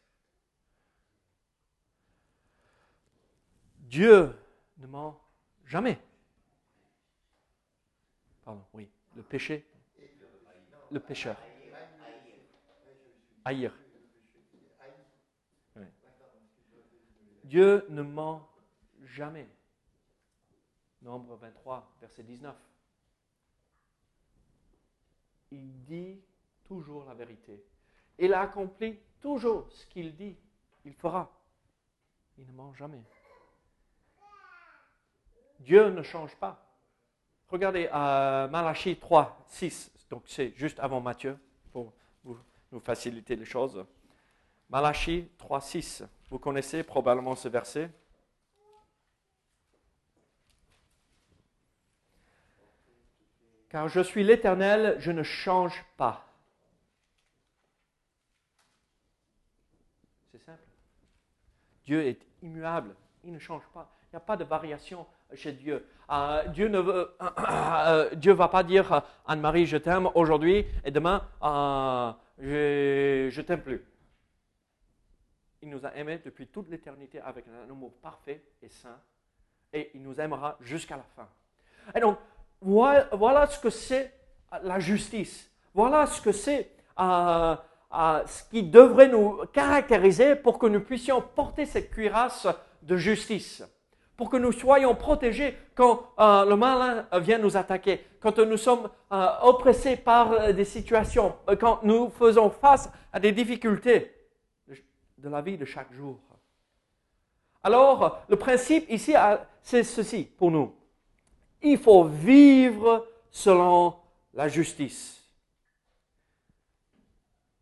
Dieu 3.79 4.35
ne 4.77 4.87
ment 4.87 5.21
jamais. 5.65 5.99
Oui, 8.73 8.89
le 9.15 9.23
péché. 9.23 9.65
Le 10.89 10.99
pécheur. 10.99 11.37
Haïr. 13.45 13.73
Dieu 17.43 17.85
ne 17.89 18.01
ment 18.01 18.49
jamais. 19.03 19.47
Nombre 21.01 21.35
23, 21.35 21.97
verset 21.99 22.23
19. 22.23 22.55
Il 25.51 25.83
dit 25.83 26.21
toujours 26.63 27.03
la 27.05 27.13
vérité. 27.13 27.61
Il 28.17 28.33
accomplit 28.33 28.99
toujours 29.19 29.69
ce 29.71 29.85
qu'il 29.87 30.15
dit. 30.15 30.37
Il 30.85 30.93
fera. 30.93 31.29
Il 32.37 32.47
ne 32.47 32.53
ment 32.53 32.73
jamais. 32.73 33.03
Dieu 35.59 35.89
ne 35.89 36.03
change 36.03 36.35
pas. 36.37 36.70
Regardez 37.51 37.89
à 37.91 38.47
Malachie 38.49 38.95
3, 38.95 39.45
6. 39.47 39.91
Donc 40.09 40.23
c'est 40.25 40.53
juste 40.55 40.79
avant 40.79 41.01
Matthieu 41.01 41.37
pour 41.71 41.93
vous, 42.23 42.37
faciliter 42.79 43.35
les 43.35 43.45
choses. 43.45 43.85
Malachie 44.69 45.27
3, 45.37 45.61
6. 45.61 46.03
Vous 46.29 46.39
connaissez 46.39 46.81
probablement 46.83 47.35
ce 47.35 47.49
verset. 47.49 47.91
car 53.71 53.87
je 53.87 54.01
suis 54.01 54.21
l'Éternel, 54.21 54.97
je 54.99 55.11
ne 55.11 55.23
change 55.23 55.85
pas. 55.95 56.27
C'est 60.29 60.43
simple. 60.43 60.63
Dieu 61.85 62.05
est 62.05 62.19
immuable, 62.41 62.93
il 63.23 63.33
ne 63.33 63.39
change 63.39 63.63
pas. 63.73 63.89
Il 64.05 64.15
n'y 64.15 64.17
a 64.17 64.21
pas 64.21 64.37
de 64.37 64.43
variation 64.43 65.05
chez 65.33 65.53
Dieu. 65.53 65.87
Euh, 66.09 66.45
Dieu 66.47 66.67
ne 66.67 66.79
veut, 66.79 67.15
euh, 67.49 68.13
Dieu 68.15 68.33
va 68.33 68.47
pas 68.49 68.63
dire 68.63 69.03
Anne-Marie, 69.25 69.65
je 69.65 69.77
t'aime 69.77 70.09
aujourd'hui 70.15 70.65
et 70.83 70.91
demain, 70.91 71.25
euh, 71.43 72.11
je 72.39 73.39
ne 73.39 73.41
t'aime 73.41 73.61
plus. 73.61 73.85
Il 75.61 75.69
nous 75.69 75.85
a 75.85 75.95
aimés 75.95 76.19
depuis 76.23 76.47
toute 76.47 76.69
l'éternité 76.69 77.21
avec 77.21 77.45
un 77.47 77.69
amour 77.69 77.93
parfait 78.01 78.43
et 78.61 78.69
saint 78.69 78.99
et 79.73 79.91
il 79.93 80.01
nous 80.01 80.19
aimera 80.19 80.57
jusqu'à 80.59 80.97
la 80.97 81.05
fin. 81.15 81.29
Et 81.95 81.99
donc, 81.99 82.17
voilà, 82.61 83.47
ce 83.47 83.59
que 83.59 83.69
c'est 83.69 84.13
la 84.63 84.79
justice. 84.79 85.49
Voilà 85.73 86.05
ce 86.05 86.21
que 86.21 86.31
c'est 86.31 86.71
euh, 86.99 87.55
euh, 87.93 88.23
ce 88.25 88.43
qui 88.49 88.63
devrait 88.63 89.07
nous 89.07 89.37
caractériser 89.53 90.35
pour 90.35 90.59
que 90.59 90.65
nous 90.65 90.81
puissions 90.81 91.21
porter 91.21 91.65
cette 91.65 91.91
cuirasse 91.91 92.47
de 92.81 92.97
justice. 92.97 93.63
Pour 94.17 94.29
que 94.29 94.37
nous 94.37 94.51
soyons 94.51 94.95
protégés 94.95 95.57
quand 95.73 96.13
euh, 96.19 96.45
le 96.45 96.55
malin 96.55 97.07
vient 97.13 97.39
nous 97.39 97.57
attaquer, 97.57 98.05
quand 98.19 98.37
nous 98.39 98.57
sommes 98.57 98.89
oppressés 99.41 99.97
par 99.97 100.53
des 100.53 100.65
situations, 100.65 101.35
quand 101.59 101.81
nous 101.83 102.09
faisons 102.09 102.51
face 102.51 102.91
à 103.11 103.19
des 103.19 103.31
difficultés 103.31 104.11
de 105.17 105.29
la 105.29 105.41
vie 105.41 105.57
de 105.57 105.65
chaque 105.65 105.91
jour. 105.93 106.19
Alors, 107.63 108.23
le 108.27 108.35
principe 108.35 108.85
ici, 108.89 109.15
c'est 109.63 109.83
ceci 109.83 110.23
pour 110.23 110.51
nous 110.51 110.71
il 111.61 111.77
faut 111.77 112.05
vivre 112.05 113.07
selon 113.29 113.95
la 114.33 114.47
justice. 114.47 115.23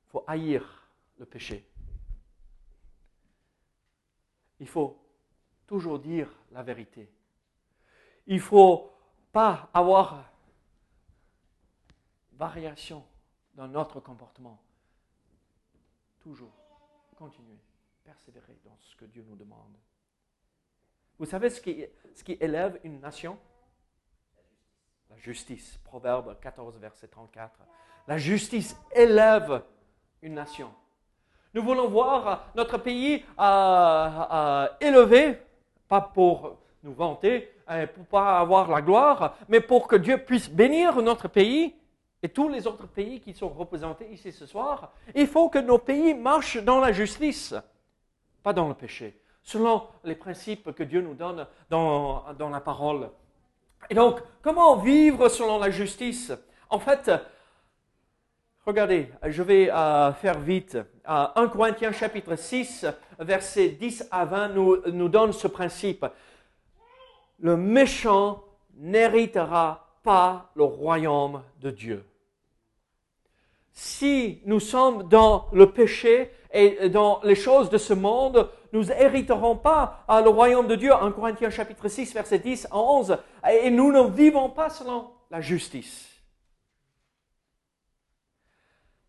Il 0.08 0.12
faut 0.12 0.24
haïr 0.28 0.90
le 1.18 1.26
péché. 1.26 1.66
Il 4.60 4.68
faut 4.68 4.98
toujours 5.70 6.00
dire 6.00 6.28
la 6.52 6.64
vérité. 6.64 7.08
Il 8.26 8.38
ne 8.38 8.42
faut 8.42 8.92
pas 9.32 9.70
avoir 9.72 10.28
variation 12.34 13.06
dans 13.54 13.68
notre 13.68 14.00
comportement. 14.00 14.60
Toujours 16.22 16.52
continuer, 17.16 17.60
persévérer 18.04 18.58
dans 18.66 18.76
ce 18.80 18.96
que 18.96 19.06
Dieu 19.06 19.24
nous 19.30 19.36
demande. 19.36 19.78
Vous 21.20 21.28
savez 21.28 21.52
ce 21.52 21.62
qui, 21.62 21.86
ce 22.16 22.24
qui 22.24 22.36
élève 22.40 22.80
une 22.84 23.00
nation? 23.00 23.38
La 25.12 25.18
justice. 25.18 25.78
Proverbe 25.84 26.40
14, 26.40 26.78
verset 26.80 27.10
34. 27.10 27.60
La 28.08 28.18
justice 28.18 28.76
élève 28.92 29.64
une 30.24 30.34
nation. 30.34 30.74
Nous 31.54 31.62
voulons 31.62 31.90
voir 31.90 32.52
notre 32.56 32.80
pays 32.80 33.24
euh, 33.40 34.68
élevé, 34.82 35.40
pas 35.90 36.00
pour 36.00 36.56
nous 36.84 36.94
vanter, 36.94 37.52
euh, 37.70 37.86
pour 37.88 38.06
pas 38.06 38.40
avoir 38.40 38.70
la 38.70 38.82
gloire, 38.82 39.36
mais 39.50 39.60
pour 39.60 39.88
que 39.88 39.98
Dieu 39.98 40.20
puisse 40.20 40.50
bénir 40.50 41.02
notre 41.02 41.28
pays 41.28 41.76
et 42.24 42.30
tous 42.30 42.48
les 42.48 42.68
autres 42.68 42.88
pays 42.88 43.20
qui 43.20 43.34
sont 43.34 43.50
représentés 43.50 44.10
ici 44.12 44.32
ce 44.32 44.46
soir. 44.46 44.94
Il 45.16 45.28
faut 45.28 45.50
que 45.50 45.60
nos 45.60 45.80
pays 45.80 46.14
marchent 46.14 46.64
dans 46.64 46.80
la 46.80 46.94
justice, 46.94 47.54
pas 48.44 48.54
dans 48.54 48.70
le 48.70 48.74
péché, 48.74 49.20
selon 49.44 49.88
les 50.06 50.16
principes 50.16 50.72
que 50.74 50.84
Dieu 50.84 51.02
nous 51.02 51.16
donne 51.16 51.46
dans, 51.70 52.24
dans 52.38 52.50
la 52.50 52.62
parole. 52.62 53.10
Et 53.90 53.96
donc, 53.96 54.22
comment 54.42 54.78
vivre 54.78 55.28
selon 55.28 55.58
la 55.58 55.72
justice? 55.72 56.32
En 56.70 56.80
fait, 56.80 57.12
regardez, 58.70 59.10
je 59.26 59.42
vais 59.42 59.72
euh, 59.72 60.14
faire 60.14 60.40
vite. 60.40 60.78
1 61.06 61.34
euh, 61.36 61.48
Corinthiens 61.48 61.92
chapitre 61.92 62.36
6, 62.36 62.86
versets 63.18 63.70
10 63.70 64.08
à 64.12 64.26
20 64.26 64.50
nous, 64.50 64.78
nous 64.92 65.10
donne 65.10 65.34
ce 65.34 65.48
principe. 65.48 66.06
Le 67.40 67.58
méchant 67.58 68.44
n'héritera 68.78 69.88
pas 70.04 70.52
le 70.56 70.64
royaume 70.64 71.42
de 71.60 71.72
Dieu. 71.72 72.06
Si 73.74 74.42
nous 74.46 74.60
sommes 74.60 75.08
dans 75.10 75.48
le 75.52 75.72
péché 75.72 76.32
et 76.52 76.90
dans 76.90 77.22
les 77.24 77.36
choses 77.36 77.70
de 77.70 77.78
ce 77.78 77.94
monde, 77.94 78.50
nous 78.72 78.92
hériterons 78.92 79.56
pas 79.56 80.04
le 80.10 80.30
royaume 80.30 80.68
de 80.68 80.76
Dieu, 80.76 80.94
en 80.94 81.12
Corinthiens 81.12 81.50
chapitre 81.50 81.88
6, 81.88 82.14
verset 82.14 82.40
10 82.40 82.68
à 82.70 82.78
11, 82.78 83.18
et 83.64 83.72
nous 83.72 83.92
ne 83.92 84.10
vivons 84.10 84.50
pas 84.50 84.70
selon 84.70 85.12
la 85.32 85.42
justice. 85.42 86.09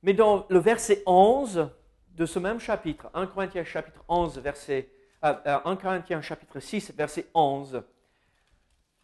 Mais 0.02 0.14
dans 0.14 0.46
le 0.48 0.58
verset 0.58 1.02
11 1.06 1.68
de 2.14 2.26
ce 2.26 2.38
même 2.38 2.58
chapitre, 2.58 3.10
1 3.14 3.26
Corinthiens 3.26 3.64
chapitre 3.64 4.02
11, 4.08 4.38
verset, 4.38 4.90
1 5.22 5.30
euh, 5.30 5.58
euh, 5.66 5.76
Corinthiens 5.76 6.22
chapitre 6.22 6.58
6, 6.58 6.92
verset 6.94 7.26
11, 7.34 7.82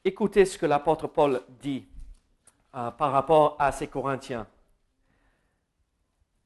écoutez 0.05 0.45
ce 0.45 0.57
que 0.57 0.67
l'apôtre 0.67 1.07
Paul 1.07 1.43
dit 1.61 1.87
euh, 2.75 2.91
par 2.91 3.13
rapport 3.13 3.57
à 3.59 3.73
ces 3.73 3.87
Corinthiens. 3.87 4.47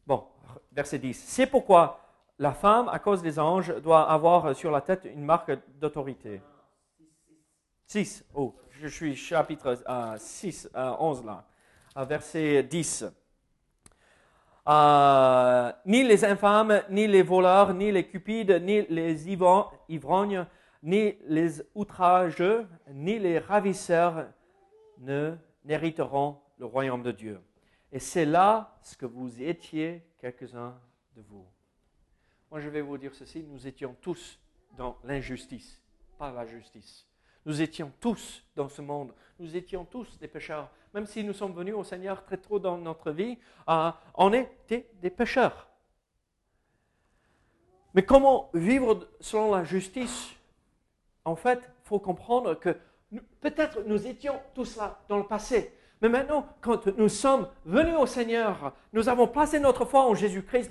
Bon, 0.06 0.26
verset 0.72 0.98
10. 0.98 1.24
C'est 1.24 1.46
pourquoi 1.46 2.00
la 2.38 2.52
femme, 2.52 2.88
à 2.88 2.98
cause 2.98 3.22
des 3.22 3.38
anges, 3.38 3.74
doit 3.82 4.10
avoir 4.10 4.56
sur 4.56 4.72
la 4.72 4.80
tête 4.80 5.04
une 5.04 5.24
marque 5.24 5.52
d'autorité. 5.78 6.40
6. 7.86 8.24
Oh, 8.34 8.56
je 8.70 8.88
suis 8.88 9.14
chapitre 9.14 9.76
6, 10.18 10.70
11 10.74 11.24
là, 11.24 11.44
verset 12.06 12.62
10. 12.64 13.04
Ni 15.86 16.04
les 16.04 16.24
infâmes, 16.24 16.82
ni 16.90 17.06
les 17.06 17.22
voleurs, 17.22 17.74
ni 17.74 17.90
les 17.90 18.06
cupides, 18.06 18.62
ni 18.62 18.82
les 18.88 19.28
ivrognes, 19.28 20.46
ni 20.82 21.16
les 21.26 21.62
outrageux, 21.74 22.66
ni 22.92 23.18
les 23.18 23.38
ravisseurs 23.38 24.26
ne 24.98 25.36
n'hériteront 25.64 26.38
le 26.58 26.66
royaume 26.66 27.02
de 27.02 27.12
Dieu. 27.12 27.40
Et 27.92 27.98
c'est 27.98 28.24
là 28.24 28.78
ce 28.82 28.96
que 28.96 29.06
vous 29.06 29.42
étiez, 29.42 30.02
quelques-uns 30.20 30.78
de 31.16 31.22
vous. 31.22 31.46
Moi, 32.50 32.60
je 32.60 32.68
vais 32.68 32.80
vous 32.80 32.98
dire 32.98 33.14
ceci, 33.14 33.42
nous 33.42 33.66
étions 33.66 33.96
tous 34.00 34.38
dans 34.76 34.96
l'injustice, 35.04 35.82
pas 36.18 36.32
la 36.32 36.46
justice. 36.46 37.09
Nous 37.46 37.62
étions 37.62 37.92
tous 38.00 38.44
dans 38.54 38.68
ce 38.68 38.82
monde, 38.82 39.12
nous 39.38 39.56
étions 39.56 39.84
tous 39.84 40.18
des 40.18 40.28
pécheurs. 40.28 40.68
Même 40.92 41.06
si 41.06 41.24
nous 41.24 41.32
sommes 41.32 41.54
venus 41.54 41.74
au 41.74 41.84
Seigneur 41.84 42.24
très 42.24 42.36
tôt 42.36 42.58
dans 42.58 42.76
notre 42.76 43.10
vie, 43.10 43.38
euh, 43.68 43.90
on 44.14 44.32
était 44.32 44.90
des 45.00 45.10
pécheurs. 45.10 45.68
Mais 47.94 48.02
comment 48.02 48.50
vivre 48.54 49.08
selon 49.20 49.54
la 49.54 49.64
justice? 49.64 50.30
En 51.24 51.36
fait, 51.36 51.60
il 51.64 51.88
faut 51.88 51.98
comprendre 51.98 52.54
que 52.54 52.76
peut-être 53.40 53.82
nous 53.86 54.06
étions 54.06 54.40
tous 54.54 54.76
là 54.76 55.00
dans 55.08 55.18
le 55.18 55.24
passé, 55.24 55.72
mais 56.00 56.08
maintenant, 56.08 56.46
quand 56.62 56.86
nous 56.86 57.10
sommes 57.10 57.46
venus 57.66 57.96
au 57.96 58.06
Seigneur, 58.06 58.72
nous 58.92 59.08
avons 59.08 59.26
placé 59.26 59.60
notre 59.60 59.84
foi 59.84 60.06
en 60.06 60.14
Jésus-Christ, 60.14 60.70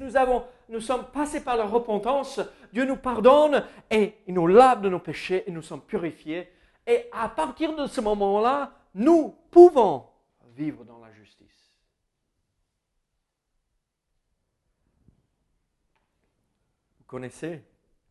nous 0.70 0.80
sommes 0.80 1.06
passés 1.14 1.44
par 1.44 1.56
la 1.56 1.66
repentance, 1.66 2.40
Dieu 2.74 2.86
nous 2.86 2.96
pardonne 2.96 3.64
et 3.92 4.16
il 4.26 4.34
nous 4.34 4.48
lave 4.48 4.82
de 4.82 4.90
nos 4.90 5.00
péchés 5.00 5.44
et 5.46 5.52
nous 5.52 5.62
sommes 5.62 5.82
purifiés. 5.82 6.50
Et 6.88 7.08
à 7.12 7.30
partir 7.30 7.76
de 7.76 7.88
ce 7.88 8.02
moment-là, 8.02 8.74
nous 8.94 9.36
pouvons 9.52 10.08
vivre 10.56 10.84
dans 10.84 11.00
la 11.00 11.12
justice. 11.14 11.72
Vous 16.98 17.06
connaissez 17.06 17.64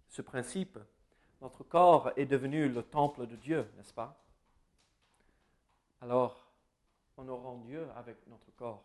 ce 0.09 0.23
principe? 0.23 0.79
Notre 1.41 1.63
corps 1.63 2.11
est 2.17 2.27
devenu 2.27 2.69
le 2.69 2.83
temple 2.83 3.27
de 3.27 3.37
Dieu, 3.37 3.71
n'est-ce 3.77 3.93
pas? 3.93 4.21
Alors, 6.01 6.49
honorant 7.17 7.57
Dieu 7.59 7.89
avec 7.97 8.17
notre 8.29 8.51
corps. 8.57 8.85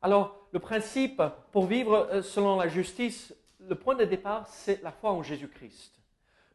Alors, 0.00 0.48
le 0.52 0.58
principe 0.58 1.22
pour 1.50 1.66
vivre 1.66 2.08
euh, 2.10 2.22
selon 2.22 2.56
la 2.56 2.68
justice, 2.68 3.34
le 3.58 3.74
point 3.74 3.94
de 3.94 4.04
départ, 4.04 4.46
c'est 4.46 4.82
la 4.82 4.92
foi 4.92 5.10
en 5.10 5.22
Jésus-Christ. 5.22 6.00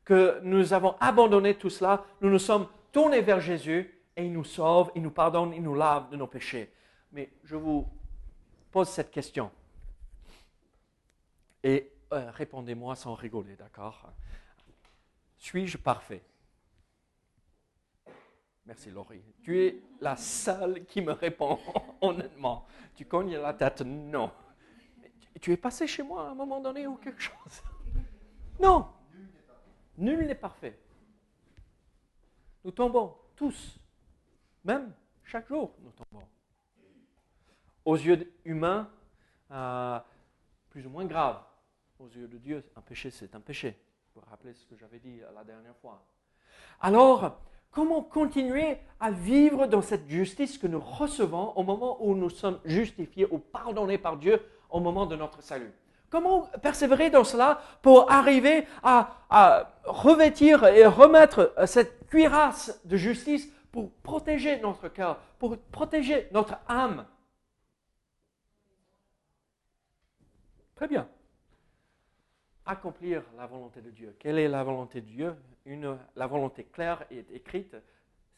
Que 0.10 0.40
nous 0.42 0.74
avons 0.74 0.96
abandonné 1.00 1.54
tout 1.54 1.70
cela, 1.70 2.04
nous 2.20 2.32
nous 2.32 2.40
sommes 2.40 2.66
tournés 2.92 3.22
vers 3.22 3.40
Jésus 3.40 3.94
et 4.18 4.26
il 4.26 4.34
nous 4.34 4.44
sauve, 4.44 4.92
il 4.96 5.04
nous 5.04 5.12
pardonne, 5.12 5.54
il 5.54 5.62
nous 5.62 5.76
lave 5.76 6.10
de 6.10 6.16
nos 6.16 6.26
péchés. 6.26 6.74
Mais 7.12 7.30
je 7.44 7.56
vous 7.56 7.88
pose 8.72 8.90
cette 8.90 9.12
question. 9.12 9.52
Et 11.64 11.92
euh, 12.12 12.32
répondez-moi 12.32 12.96
sans 12.96 13.14
rigoler, 13.14 13.56
d'accord? 13.56 14.12
Suis-je 15.38 15.78
parfait? 15.78 16.24
Merci 18.66 18.90
Laurie. 18.90 19.22
Tu 19.44 19.62
es 19.64 19.80
la 20.02 20.16
seule 20.16 20.86
qui 20.86 21.02
me 21.02 21.12
répond 21.12 21.60
honnêtement. 22.02 22.66
Tu 22.96 23.06
cognes 23.06 23.38
la 23.38 23.54
tête, 23.54 23.82
non. 23.82 24.32
Tu 25.40 25.54
es 25.54 25.58
passé 25.58 25.86
chez 25.86 26.02
moi 26.02 26.30
à 26.30 26.32
un 26.32 26.36
moment 26.36 26.60
donné 26.60 26.88
ou 26.88 26.96
quelque 26.96 27.22
chose? 27.22 27.62
Non. 28.60 28.88
Nul 30.00 30.26
n'est 30.26 30.36
parfait. 30.36 30.78
Nous 32.64 32.72
tombons 32.72 33.16
tous. 33.36 33.80
Même 34.64 34.94
chaque 35.24 35.48
jour, 35.48 35.74
nous 35.82 35.92
tombons. 35.92 36.26
Aux 37.86 37.96
yeux 37.96 38.34
humains, 38.46 38.90
euh, 39.52 40.00
plus 40.70 40.86
ou 40.86 40.90
moins 40.90 41.06
grave. 41.06 41.42
Aux 42.00 42.08
yeux 42.08 42.28
de 42.28 42.38
Dieu, 42.38 42.64
un 42.76 42.82
péché, 42.82 43.12
c'est 43.12 43.36
un 43.36 43.42
péché. 43.42 43.78
Vous 44.16 44.22
vous 44.22 44.28
rappelez 44.30 44.54
ce 44.54 44.66
que 44.66 44.76
j'avais 44.76 45.00
dit 45.00 45.20
la 45.36 45.44
dernière 45.44 45.76
fois. 45.78 46.04
Alors, 46.82 47.40
Comment 47.72 48.02
continuer 48.02 48.78
à 49.00 49.12
vivre 49.12 49.68
dans 49.68 49.84
cette 49.84 50.10
justice 50.10 50.58
que 50.58 50.66
nous 50.66 50.80
recevons 50.80 51.54
au 51.56 51.64
moment 51.64 52.04
où 52.04 52.16
nous 52.16 52.32
sommes 52.32 52.60
justifiés 52.66 53.28
ou 53.30 53.38
pardonnés 53.38 54.00
par 54.00 54.18
Dieu 54.18 54.42
au 54.72 54.80
moment 54.80 55.06
de 55.06 55.16
notre 55.16 55.44
salut? 55.44 55.72
Comment 56.10 56.42
persévérer 56.62 57.10
dans 57.10 57.24
cela 57.24 57.62
pour 57.82 58.12
arriver 58.12 58.66
à, 58.84 59.76
revêtir 59.86 60.66
et 60.66 60.86
remettre 60.86 61.54
cette 61.66 62.08
cuirasse 62.08 62.82
de 62.86 62.98
justice 62.98 63.48
pour 63.72 63.92
protéger 63.92 64.60
notre 64.60 64.88
cœur, 64.88 65.20
pour 65.38 65.58
protéger 65.58 66.28
notre 66.32 66.58
âme? 66.68 67.06
Très 70.76 70.88
bien. 70.88 71.08
Accomplir 72.66 73.24
la 73.38 73.46
volonté 73.46 73.82
de 73.82 73.90
Dieu. 73.92 74.16
Quelle 74.20 74.40
est 74.40 74.48
la 74.48 74.64
volonté 74.64 75.02
de 75.02 75.08
Dieu? 75.08 75.36
La 76.16 76.26
volonté 76.26 76.64
claire 76.64 77.06
et 77.12 77.26
écrite, 77.32 77.76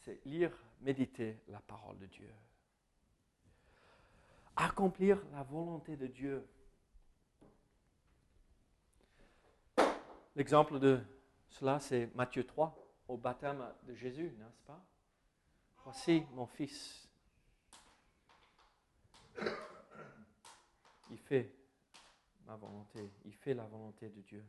c'est 0.00 0.20
lire, 0.26 0.50
méditer 0.82 1.38
la 1.48 1.60
parole 1.60 1.98
de 1.98 2.06
Dieu. 2.06 2.28
Accomplir 4.56 5.22
la 5.32 5.42
volonté 5.44 5.96
de 5.96 6.06
Dieu. 6.06 6.46
L'exemple 10.34 10.78
de 10.78 10.98
cela, 11.48 11.78
c'est 11.78 12.10
Matthieu 12.14 12.44
3, 12.44 12.74
au 13.08 13.18
baptême 13.18 13.62
de 13.82 13.94
Jésus, 13.94 14.34
n'est-ce 14.38 14.62
pas? 14.62 14.82
Voici 15.84 16.24
mon 16.32 16.46
fils. 16.46 17.06
Il 21.10 21.18
fait 21.18 21.54
ma 22.46 22.56
volonté, 22.56 23.12
il 23.26 23.34
fait 23.34 23.52
la 23.52 23.64
volonté 23.64 24.08
de 24.08 24.22
Dieu. 24.22 24.44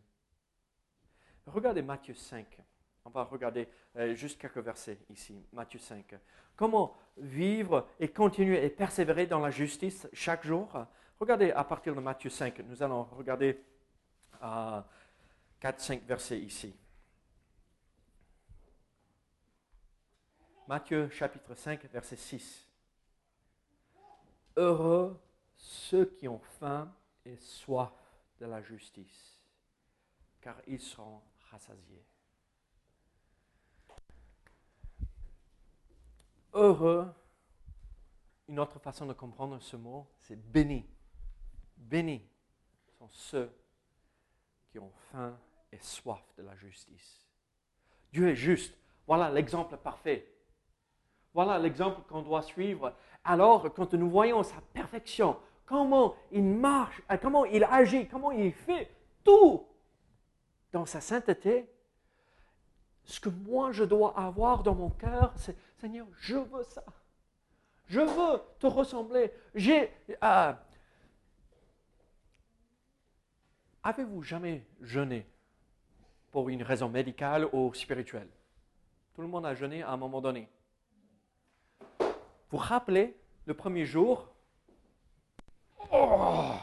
Regardez 1.48 1.82
Matthieu 1.82 2.13
5. 2.13 2.62
On 3.04 3.10
va 3.10 3.26
regarder 3.26 3.67
euh, 3.98 4.15
juste 4.15 4.39
quelques 4.39 4.60
versets 4.60 5.00
ici, 5.10 5.46
Matthieu 5.52 5.80
5. 5.80 6.15
Comment 6.56 6.96
vivre 7.17 7.89
et 8.00 8.08
continuer 8.08 8.63
et 8.63 8.69
persévérer 8.69 9.28
dans 9.28 9.39
la 9.39 9.50
justice 9.50 10.08
chaque 10.13 10.46
jour? 10.46 10.72
Regardez 11.19 11.52
à 11.52 11.65
partir 11.65 11.93
de 11.93 12.00
Matthieu 12.00 12.30
5. 12.30 12.60
Nous 12.60 12.82
allons 12.82 13.04
regarder 13.04 13.62
euh, 14.41 14.82
4-5 15.63 16.02
versets 16.06 16.39
ici. 16.39 16.76
Matthieu 20.67 21.10
chapitre 21.10 21.56
5, 21.56 21.86
verset 21.86 22.17
6. 22.17 22.67
Heureux 24.58 25.17
ceux 25.56 26.06
qui 26.06 26.28
ont 26.28 26.41
faim 26.60 26.93
et 27.26 27.38
soif 27.38 27.93
de 28.39 28.45
la 28.45 28.62
justice, 28.62 29.41
car 30.41 30.58
ils 30.67 30.82
seront 30.82 31.21
rassasiés. 31.49 32.06
heureux, 36.54 37.12
une 38.47 38.60
autre 38.60 38.80
façon 38.80 39.06
de 39.06 39.13
comprendre 39.13 39.60
ce 39.60 39.76
mot, 39.76 40.08
c'est 40.19 40.36
béni. 40.36 40.86
Béni 41.78 42.21
sont 42.97 43.10
ceux 43.10 43.52
qui 44.69 44.80
ont 44.80 44.91
faim 45.12 45.38
et 45.73 45.79
soif 45.81 46.23
de 46.38 46.43
la 46.43 46.55
justice. 46.55 47.27
Dieu 48.12 48.29
est 48.29 48.36
juste. 48.36 48.77
Voilà 49.07 49.31
l'exemple 49.31 49.75
parfait. 49.77 50.31
Voilà 51.33 51.57
l'exemple 51.57 52.01
qu'on 52.07 52.21
doit 52.21 52.43
suivre. 52.43 52.93
Alors, 53.23 53.73
quand 53.73 53.93
nous 53.93 54.09
voyons 54.09 54.43
sa 54.43 54.62
perfection, 54.73 55.38
comment 55.65 56.15
il 56.31 56.43
marche, 56.43 57.01
euh, 57.12 57.17
comment 57.17 57.45
il 57.45 57.63
agit, 57.63 58.07
comment 58.07 58.31
il 58.31 58.53
fait 58.53 58.89
tout 59.23 59.65
dans 60.71 60.86
sa 60.86 61.01
sainteté, 61.01 61.69
ce 63.05 63.19
que 63.19 63.29
moi 63.29 63.71
je 63.71 63.83
dois 63.83 64.17
avoir 64.17 64.63
dans 64.63 64.75
mon 64.75 64.89
cœur, 64.89 65.33
c'est 65.36 65.57
Seigneur, 65.77 66.07
je 66.19 66.38
veux 66.38 66.63
ça. 66.63 66.83
Je 67.88 67.99
veux 67.99 68.41
te 68.59 68.67
ressembler. 68.67 69.31
J'ai. 69.53 69.91
Euh, 70.23 70.53
avez-vous 73.83 74.23
jamais 74.23 74.65
jeûné? 74.81 75.27
Pour 76.34 76.50
une 76.50 76.63
raison 76.63 76.89
médicale 76.89 77.48
ou 77.54 77.72
spirituelle 77.76 78.28
Tout 79.13 79.22
le 79.22 79.28
monde 79.28 79.46
a 79.46 79.54
jeûné 79.54 79.84
à 79.84 79.91
un 79.91 79.98
moment 79.98 80.19
donné. 80.19 80.50
Vous 82.50 82.58
rappelez 82.58 83.15
le 83.46 83.54
premier 83.54 83.86
jour? 83.86 84.28
Oh, 85.91 86.54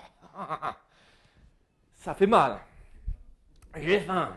Ça 1.95 2.15
fait 2.15 2.27
mal. 2.27 2.59
J'ai 3.77 4.01
faim. 4.01 4.37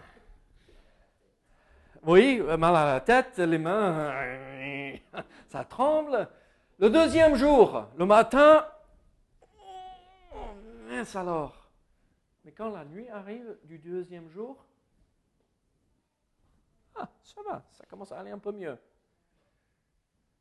Oui, 2.04 2.39
mal 2.39 2.76
à 2.76 2.86
la 2.86 3.02
tête, 3.02 3.39
les 3.39 3.58
mains, 3.58 4.13
ça 5.48 5.63
tremble. 5.65 6.30
Le 6.78 6.91
deuxième 6.91 7.36
jour, 7.36 7.88
le 7.98 8.06
matin, 8.06 8.67
mince 10.88 11.15
alors. 11.15 11.72
Mais 12.46 12.52
quand 12.52 12.69
la 12.69 12.86
nuit 12.86 13.10
arrive 13.10 13.58
du 13.63 13.80
deuxième 13.80 14.30
jour, 14.30 14.63
ah, 16.95 17.10
ça 17.23 17.41
va, 17.43 17.63
ça 17.71 17.86
commence 17.86 18.12
à 18.12 18.19
aller 18.19 18.32
un 18.32 18.39
peu 18.39 18.51
mieux. 18.51 18.77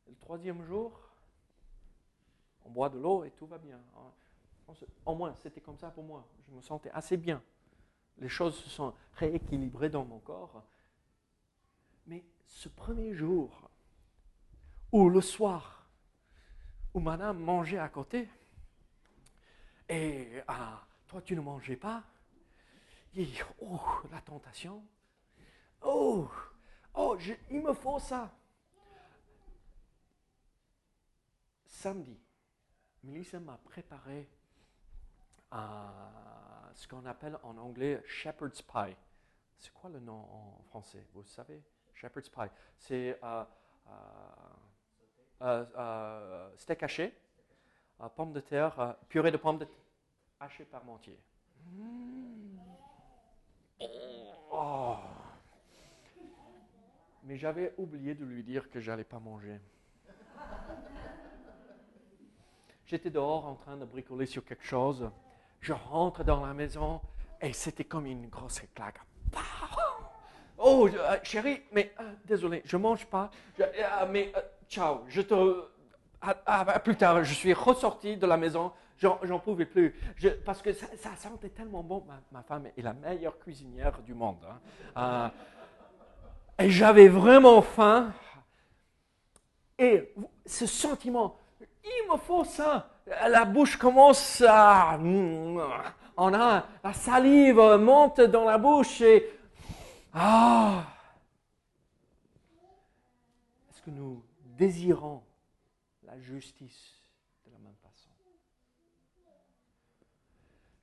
Le 0.07 0.15
troisième 0.15 0.63
jour, 0.63 0.99
on 2.65 2.69
boit 2.69 2.89
de 2.89 2.99
l'eau 2.99 3.23
et 3.23 3.31
tout 3.31 3.47
va 3.47 3.57
bien. 3.57 3.79
Au 5.05 5.15
moins, 5.15 5.33
c'était 5.35 5.61
comme 5.61 5.77
ça 5.77 5.89
pour 5.89 6.03
moi. 6.03 6.25
Je 6.47 6.53
me 6.53 6.61
sentais 6.61 6.91
assez 6.91 7.17
bien. 7.17 7.41
Les 8.17 8.29
choses 8.29 8.55
se 8.55 8.69
sont 8.69 8.93
rééquilibrées 9.13 9.89
dans 9.89 10.05
mon 10.05 10.19
corps. 10.19 10.63
Mais 12.05 12.23
ce 12.45 12.69
premier 12.69 13.13
jour, 13.13 13.69
ou 14.91 15.09
le 15.09 15.21
soir, 15.21 15.87
où 16.93 16.99
madame 16.99 17.39
mangeait 17.39 17.79
à 17.79 17.89
côté, 17.89 18.29
et 19.89 20.41
ah, 20.47 20.85
toi 21.07 21.21
tu 21.21 21.35
ne 21.35 21.41
mangeais 21.41 21.75
pas, 21.75 22.03
et 23.15 23.27
oh, 23.61 23.79
la 24.11 24.21
tentation, 24.21 24.83
oh, 25.83 26.29
oh, 26.93 27.17
il 27.49 27.61
me 27.61 27.73
faut 27.73 27.99
ça. 27.99 28.31
Samedi, 31.65 32.17
Melissa 33.03 33.39
m'a 33.39 33.57
préparé 33.57 34.27
ce 36.73 36.87
qu'on 36.87 37.05
appelle 37.05 37.37
en 37.43 37.57
anglais 37.57 38.01
shepherd's 38.05 38.61
pie. 38.61 38.95
C'est 39.57 39.73
quoi 39.73 39.89
le 39.89 39.99
nom 39.99 40.27
en 40.31 40.61
français? 40.69 41.05
Vous 41.13 41.23
savez? 41.23 41.61
Shepherd's 41.93 42.29
pie. 42.29 42.49
C'est 42.77 43.19
euh, 43.23 43.43
euh, 45.41 45.65
euh, 45.77 46.49
steak 46.57 46.83
haché, 46.83 47.13
pommes 48.15 48.33
de 48.33 48.39
terre, 48.39 48.95
purée 49.09 49.31
de 49.31 49.37
pommes 49.37 49.59
de 49.59 49.65
terre 49.65 49.83
hachée 50.43 50.65
parmentier. 50.65 51.17
Mmh. 51.71 52.59
Oh. 54.51 54.97
Mais 57.23 57.37
j'avais 57.37 57.73
oublié 57.77 58.15
de 58.15 58.25
lui 58.25 58.43
dire 58.43 58.69
que 58.69 58.79
j'allais 58.79 59.03
pas 59.03 59.19
manger. 59.19 59.59
J'étais 62.85 63.09
dehors 63.09 63.45
en 63.45 63.55
train 63.55 63.77
de 63.77 63.85
bricoler 63.85 64.25
sur 64.25 64.43
quelque 64.43 64.65
chose. 64.65 65.09
Je 65.61 65.71
rentre 65.71 66.23
dans 66.23 66.45
la 66.45 66.53
maison 66.53 66.99
et 67.41 67.53
c'était 67.53 67.85
comme 67.85 68.05
une 68.05 68.27
grosse 68.27 68.61
claque. 68.75 68.99
Oh, 70.57 70.87
euh, 70.87 71.17
chérie, 71.23 71.61
mais 71.73 71.93
euh, 71.99 72.13
désolé, 72.25 72.61
je 72.65 72.77
mange 72.77 73.05
pas. 73.05 73.29
Euh, 73.59 73.65
mais 74.09 74.31
ciao, 74.69 75.01
je 75.07 75.21
te. 75.21 75.65
Plus 76.85 76.95
tard, 76.95 77.23
je 77.23 77.33
suis 77.33 77.53
ressorti 77.53 78.15
de 78.15 78.25
la 78.25 78.37
maison. 78.37 78.71
J'en 78.97 79.39
pouvais 79.39 79.65
plus. 79.65 79.93
parce 80.45 80.61
que 80.61 80.71
ça, 80.71 81.15
sentait 81.17 81.49
tellement 81.49 81.83
bon. 81.83 82.05
Ma, 82.31 82.43
femme 82.43 82.67
est 82.77 82.81
la 82.81 82.93
meilleure 82.93 83.37
cuisinière 83.39 84.01
du 84.03 84.13
monde. 84.13 84.45
Hein. 84.95 85.31
Et 86.59 86.69
j'avais 86.69 87.07
vraiment 87.07 87.61
faim. 87.61 88.13
Et 89.77 90.13
ce 90.45 90.65
sentiment, 90.65 91.37
il 91.83 92.11
me 92.11 92.17
faut 92.17 92.45
ça. 92.45 92.89
La 93.05 93.45
bouche 93.45 93.77
commence 93.77 94.41
à... 94.47 94.97
On 96.15 96.33
a 96.33 96.65
la 96.83 96.93
salive 96.93 97.59
monte 97.79 98.21
dans 98.21 98.45
la 98.45 98.57
bouche 98.57 99.01
et... 99.01 99.29
Ah 100.13 100.85
Est-ce 103.69 103.81
que 103.81 103.89
nous 103.89 104.23
désirons 104.45 105.23
la 106.03 106.19
justice 106.19 107.01
de 107.47 107.51
la 107.51 107.57
même 107.57 107.75
façon? 107.81 108.09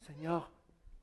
Seigneur, 0.02 0.50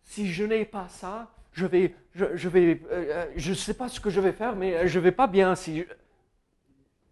si 0.03 0.31
je 0.31 0.43
n'ai 0.43 0.65
pas 0.65 0.89
ça, 0.89 1.31
je 1.57 1.65
vais, 1.65 1.95
je, 2.13 2.49
vais, 2.49 2.79
euh, 2.91 3.33
je 3.35 3.49
ne 3.49 3.55
sais 3.55 3.73
pas 3.73 3.89
ce 3.89 3.99
que 3.99 4.11
je 4.11 4.21
vais 4.21 4.31
faire, 4.31 4.55
mais 4.55 4.87
je 4.87 4.99
ne 4.99 5.03
vais 5.03 5.11
pas 5.11 5.25
bien 5.25 5.55
si 5.55 5.83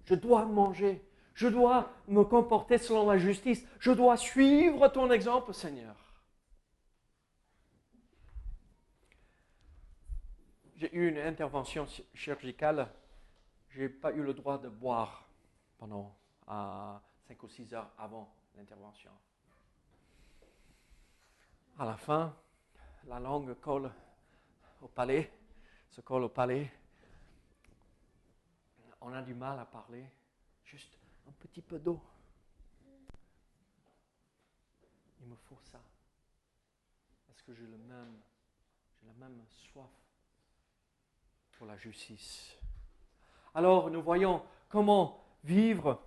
je 0.05 0.13
dois 0.13 0.45
manger. 0.45 1.03
Je 1.33 1.47
dois 1.47 1.91
me 2.07 2.23
comporter 2.23 2.77
selon 2.77 3.09
la 3.09 3.17
justice. 3.17 3.65
Je 3.79 3.91
dois 3.91 4.17
suivre 4.17 4.87
ton 4.89 5.09
exemple, 5.09 5.51
Seigneur. 5.51 5.95
J'ai 10.75 10.95
eu 10.95 11.09
une 11.09 11.17
intervention 11.17 11.87
chirurgicale. 12.13 12.87
Je 13.69 13.81
n'ai 13.81 13.89
pas 13.89 14.11
eu 14.11 14.21
le 14.21 14.35
droit 14.35 14.59
de 14.59 14.69
boire 14.69 15.27
pendant 15.79 16.15
5 16.47 17.41
ou 17.41 17.49
6 17.49 17.73
heures 17.73 17.89
avant 17.97 18.31
l'intervention. 18.55 19.11
À 21.79 21.85
la 21.85 21.97
fin, 21.97 22.35
la 23.07 23.19
langue 23.19 23.55
colle 23.55 23.91
au 24.81 24.87
palais, 24.87 25.31
se 25.89 26.01
colle 26.01 26.23
au 26.23 26.29
palais. 26.29 26.71
On 29.01 29.13
a 29.13 29.21
du 29.21 29.33
mal 29.33 29.59
à 29.59 29.65
parler. 29.65 30.05
Juste 30.63 30.97
un 31.27 31.31
petit 31.33 31.61
peu 31.61 31.77
d'eau. 31.77 31.99
Il 35.21 35.27
me 35.27 35.35
faut 35.35 35.57
ça. 35.71 35.79
Parce 37.27 37.41
que 37.41 37.53
j'ai 37.53 37.67
le 37.67 37.77
même, 37.77 38.19
j'ai 38.99 39.07
la 39.07 39.13
même 39.13 39.41
soif 39.71 39.89
pour 41.57 41.67
la 41.67 41.77
justice? 41.77 42.57
Alors 43.53 43.89
nous 43.89 44.01
voyons 44.01 44.43
comment 44.69 45.23
vivre 45.43 46.01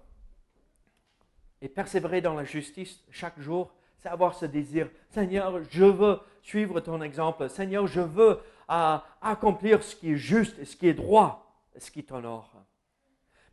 et 1.61 1.68
persévérer 1.68 2.20
dans 2.20 2.35
la 2.35 2.44
justice 2.44 3.02
chaque 3.11 3.40
jour, 3.40 3.72
c'est 3.98 4.09
avoir 4.09 4.35
ce 4.35 4.46
désir. 4.46 4.90
Seigneur, 5.11 5.62
je 5.70 5.85
veux 5.85 6.20
suivre 6.42 6.81
ton 6.81 7.00
exemple. 7.02 7.48
Seigneur, 7.48 7.87
je 7.87 8.00
veux 8.00 8.40
euh, 8.70 8.98
accomplir 9.20 9.83
ce 9.83 9.96
qui 9.96 10.12
est 10.12 10.16
juste 10.16 10.64
ce 10.64 10.76
qui 10.76 10.88
est 10.88 10.94
droit 10.94 11.44
ce 11.76 11.90
qui 11.90 12.04
t'honore 12.04 12.52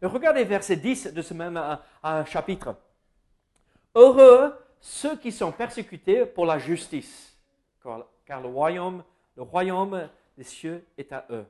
regardez 0.07 0.43
verset 0.43 0.75
10 0.77 1.13
de 1.13 1.21
ce 1.21 1.33
même 1.33 1.57
euh, 1.57 2.25
chapitre. 2.25 2.75
Heureux 3.93 4.53
ceux 4.79 5.17
qui 5.17 5.31
sont 5.31 5.51
persécutés 5.51 6.25
pour 6.25 6.45
la 6.45 6.59
justice, 6.59 7.35
car, 7.81 8.41
le, 8.41 8.47
royaume, 8.47 9.03
le 9.35 9.41
royaume 9.41 10.09
des 10.37 10.43
cieux 10.43 10.85
est 10.97 11.11
à 11.11 11.25
eux. 11.31 11.45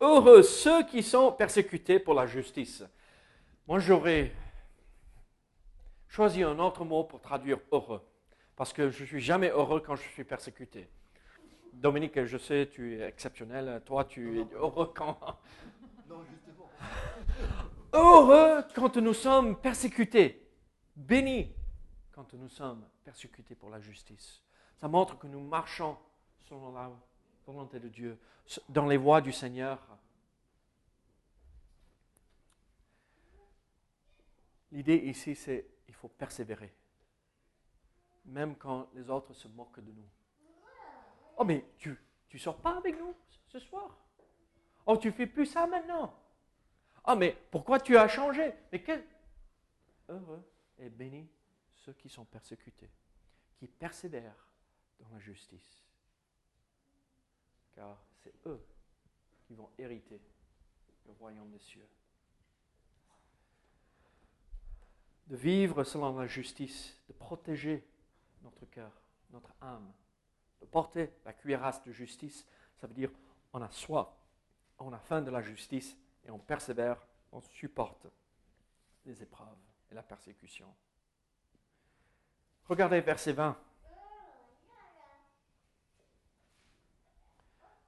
Heureux 0.00 0.42
ceux 0.42 0.84
qui 0.84 1.02
sont 1.02 1.32
persécutés 1.32 1.98
pour 1.98 2.12
la 2.12 2.26
justice. 2.26 2.84
Moi, 3.66 3.78
j'aurais 3.78 4.32
choisi 6.08 6.42
un 6.42 6.58
autre 6.58 6.84
mot 6.84 7.04
pour 7.04 7.20
traduire 7.20 7.58
heureux, 7.72 8.02
parce 8.54 8.72
que 8.72 8.90
je 8.90 9.02
ne 9.02 9.06
suis 9.06 9.20
jamais 9.20 9.48
heureux 9.48 9.80
quand 9.80 9.96
je 9.96 10.02
suis 10.10 10.24
persécuté. 10.24 10.88
Dominique, 11.76 12.24
je 12.24 12.38
sais, 12.38 12.68
tu 12.72 12.94
es 12.94 13.06
exceptionnel. 13.06 13.82
Toi, 13.84 14.04
tu 14.04 14.40
es 14.40 14.46
heureux 14.54 14.92
quand. 14.94 15.18
Non, 16.08 16.22
justement. 16.30 16.70
Heureux 17.92 18.62
quand 18.74 18.96
nous 18.96 19.12
sommes 19.12 19.60
persécutés. 19.60 20.48
Bénis 20.94 21.52
quand 22.12 22.32
nous 22.34 22.48
sommes 22.48 22.86
persécutés 23.04 23.56
pour 23.56 23.70
la 23.70 23.80
justice. 23.80 24.40
Ça 24.76 24.86
montre 24.86 25.18
que 25.18 25.26
nous 25.26 25.40
marchons 25.40 25.98
selon 26.48 26.72
la 26.72 26.90
volonté 27.44 27.80
de 27.80 27.88
Dieu, 27.88 28.18
dans 28.68 28.86
les 28.86 28.96
voies 28.96 29.20
du 29.20 29.32
Seigneur. 29.32 29.84
L'idée 34.70 34.96
ici, 34.96 35.34
c'est 35.34 35.66
il 35.88 35.94
faut 35.94 36.08
persévérer, 36.08 36.72
même 38.26 38.56
quand 38.56 38.88
les 38.94 39.10
autres 39.10 39.34
se 39.34 39.48
moquent 39.48 39.80
de 39.80 39.92
nous. 39.92 40.08
Oh, 41.36 41.44
mais 41.44 41.64
tu 41.76 41.96
ne 42.32 42.38
sors 42.38 42.56
pas 42.56 42.76
avec 42.78 42.98
nous 42.98 43.14
ce 43.48 43.58
soir? 43.58 43.96
Oh, 44.86 44.96
tu 44.96 45.12
fais 45.12 45.26
plus 45.26 45.46
ça 45.46 45.66
maintenant? 45.66 46.14
Ah, 47.04 47.14
mais 47.14 47.36
pourquoi 47.50 47.78
tu 47.78 47.96
as 47.96 48.08
changé? 48.08 48.54
Mais 48.72 48.82
quel? 48.82 49.04
Heureux 50.08 50.42
et 50.78 50.88
béni 50.88 51.28
ceux 51.74 51.92
qui 51.92 52.08
sont 52.08 52.24
persécutés, 52.24 52.90
qui 53.58 53.66
persévèrent 53.66 54.46
dans 54.98 55.08
la 55.10 55.18
justice. 55.18 55.84
Car 57.74 57.98
c'est 58.22 58.34
eux 58.46 58.64
qui 59.46 59.54
vont 59.54 59.70
hériter 59.78 60.20
le 61.06 61.12
royaume 61.12 61.50
des 61.50 61.58
cieux. 61.58 61.86
De 65.26 65.36
vivre 65.36 65.84
selon 65.84 66.18
la 66.18 66.26
justice, 66.26 66.96
de 67.08 67.12
protéger 67.12 67.84
notre 68.42 68.64
cœur, 68.66 68.92
notre 69.30 69.52
âme, 69.60 69.92
de 70.60 70.66
porter 70.66 71.10
la 71.24 71.32
cuirasse 71.32 71.82
de 71.84 71.92
justice, 71.92 72.46
ça 72.76 72.86
veut 72.86 72.94
dire 72.94 73.10
on 73.52 73.62
a 73.62 73.70
soif, 73.70 74.08
on 74.78 74.92
a 74.92 74.98
faim 74.98 75.22
de 75.22 75.30
la 75.30 75.40
justice 75.40 75.96
et 76.24 76.30
on 76.30 76.38
persévère, 76.38 77.06
on 77.32 77.40
supporte 77.40 78.06
les 79.04 79.22
épreuves 79.22 79.48
et 79.90 79.94
la 79.94 80.02
persécution. 80.02 80.66
Regardez 82.68 83.00
verset 83.00 83.32
20 83.32 83.56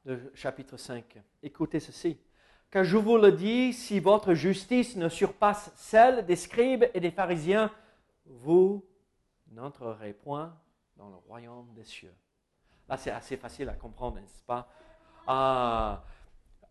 de 0.05 0.31
chapitre 0.35 0.77
5. 0.77 1.19
Écoutez 1.43 1.81
ceci. 1.81 2.19
Car 2.71 2.85
je 2.85 2.97
vous 2.97 3.17
le 3.17 3.33
dis, 3.33 3.73
si 3.73 3.99
votre 3.99 4.35
justice 4.35 4.97
ne 4.97 5.09
surpasse 5.09 5.73
celle 5.75 6.25
des 6.27 6.37
scribes 6.37 6.85
et 6.95 7.01
des 7.01 7.11
pharisiens, 7.11 7.73
vous 8.25 8.87
n'entrerez 9.51 10.13
point 10.13 10.57
dans 10.97 11.09
le 11.09 11.17
royaume 11.17 11.73
des 11.75 11.85
cieux. 11.85 12.15
Là, 12.89 12.97
c'est 12.97 13.11
assez 13.11 13.37
facile 13.37 13.69
à 13.69 13.75
comprendre, 13.75 14.17
n'est-ce 14.17 14.43
pas? 14.45 14.67
Ah, 15.27 16.03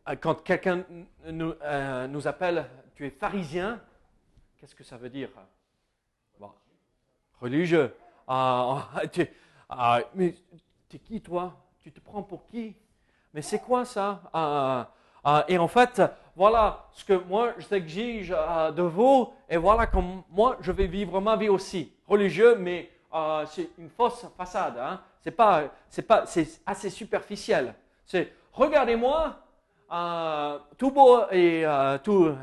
euh, 0.10 0.16
quand 0.20 0.42
quelqu'un 0.44 0.84
nous, 1.28 1.54
euh, 1.62 2.08
nous 2.08 2.28
appelle, 2.28 2.66
tu 2.96 3.06
es 3.06 3.12
pharisien, 3.12 3.80
qu'est-ce 4.58 4.74
que 4.76 4.84
ça 4.84 4.98
veut 4.98 5.10
dire? 5.10 5.30
Religieux. 7.40 7.96
Ah, 8.28 8.88
tu- 9.12 9.28
ah, 9.70 10.00
mais 10.16 10.34
t'es 10.90 10.98
qui 10.98 11.22
toi? 11.22 11.54
Tu 11.80 11.92
te 11.92 12.00
prends 12.00 12.24
pour 12.24 12.48
qui? 12.48 12.76
Mais 13.34 13.44
c'est 13.44 13.60
quoi 13.60 13.86
ça? 13.86 14.22
Et 15.48 15.58
en 15.60 15.68
fait, 15.68 16.02
voilà 16.36 16.88
ce 16.94 17.06
que 17.06 17.14
moi 17.14 17.54
j'exige 17.60 18.30
de 18.30 18.82
vous, 18.82 19.32
et 19.48 19.58
voilà 19.58 19.86
comme 19.86 20.24
moi 20.32 20.58
je 20.62 20.72
vais 20.72 20.88
vivre 20.88 21.22
ma 21.22 21.36
vie 21.36 21.50
aussi. 21.50 21.94
Religieux, 22.08 22.56
mais 22.56 22.90
c'est 23.46 23.70
une 23.78 23.90
fausse 23.90 24.26
façade. 24.36 24.78
Hein. 24.80 25.00
C'est 25.28 25.32
pas, 25.36 25.64
c'est 25.90 26.02
pas, 26.04 26.26
c'est 26.26 26.48
assez 26.66 26.90
superficiel. 26.90 27.76
C'est 28.06 28.32
regardez-moi, 28.54 29.36
euh, 29.92 30.58
tout 30.78 30.90
beau 30.90 31.20
et 31.32 31.66
euh, 31.66 31.98
tout 31.98 32.34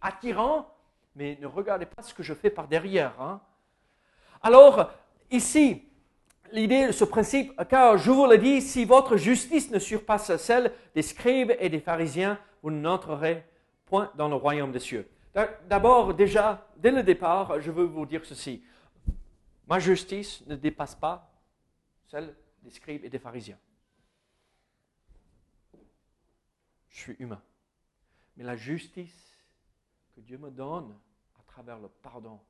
attirant, 0.00 0.72
mais 1.14 1.36
ne 1.38 1.46
regardez 1.46 1.84
pas 1.84 2.02
ce 2.02 2.14
que 2.14 2.22
je 2.22 2.32
fais 2.32 2.48
par 2.48 2.66
derrière. 2.66 3.12
hein. 3.20 3.40
Alors, 4.42 4.90
ici, 5.30 5.82
l'idée, 6.50 6.92
ce 6.92 7.04
principe, 7.04 7.52
car 7.68 7.98
je 7.98 8.10
vous 8.10 8.24
le 8.24 8.38
dis, 8.38 8.62
si 8.62 8.86
votre 8.86 9.18
justice 9.18 9.70
ne 9.70 9.78
surpasse 9.78 10.34
celle 10.38 10.72
des 10.94 11.02
scribes 11.02 11.52
et 11.58 11.68
des 11.68 11.80
pharisiens, 11.80 12.38
vous 12.62 12.70
n'entrerez 12.70 13.44
point 13.84 14.10
dans 14.14 14.28
le 14.28 14.34
royaume 14.36 14.72
des 14.72 14.80
cieux. 14.80 15.06
D'a- 15.34 15.50
D'abord, 15.68 16.14
déjà, 16.14 16.66
dès 16.78 16.90
le 16.90 17.02
départ, 17.02 17.60
je 17.60 17.70
veux 17.70 17.84
vous 17.84 18.06
dire 18.06 18.22
ceci. 18.24 18.62
Ma 19.68 19.78
justice 19.78 20.44
ne 20.46 20.56
dépasse 20.56 20.94
pas 20.94 21.30
celle 22.06 22.34
des 22.62 22.70
scribes 22.70 23.04
et 23.04 23.10
des 23.10 23.18
pharisiens. 23.18 23.58
Je 26.88 26.96
suis 26.96 27.16
humain. 27.18 27.42
Mais 28.36 28.44
la 28.44 28.56
justice 28.56 29.36
que 30.14 30.20
Dieu 30.20 30.38
me 30.38 30.50
donne 30.50 30.98
à 31.38 31.42
travers 31.42 31.78
le 31.78 31.88
pardon 31.88 32.40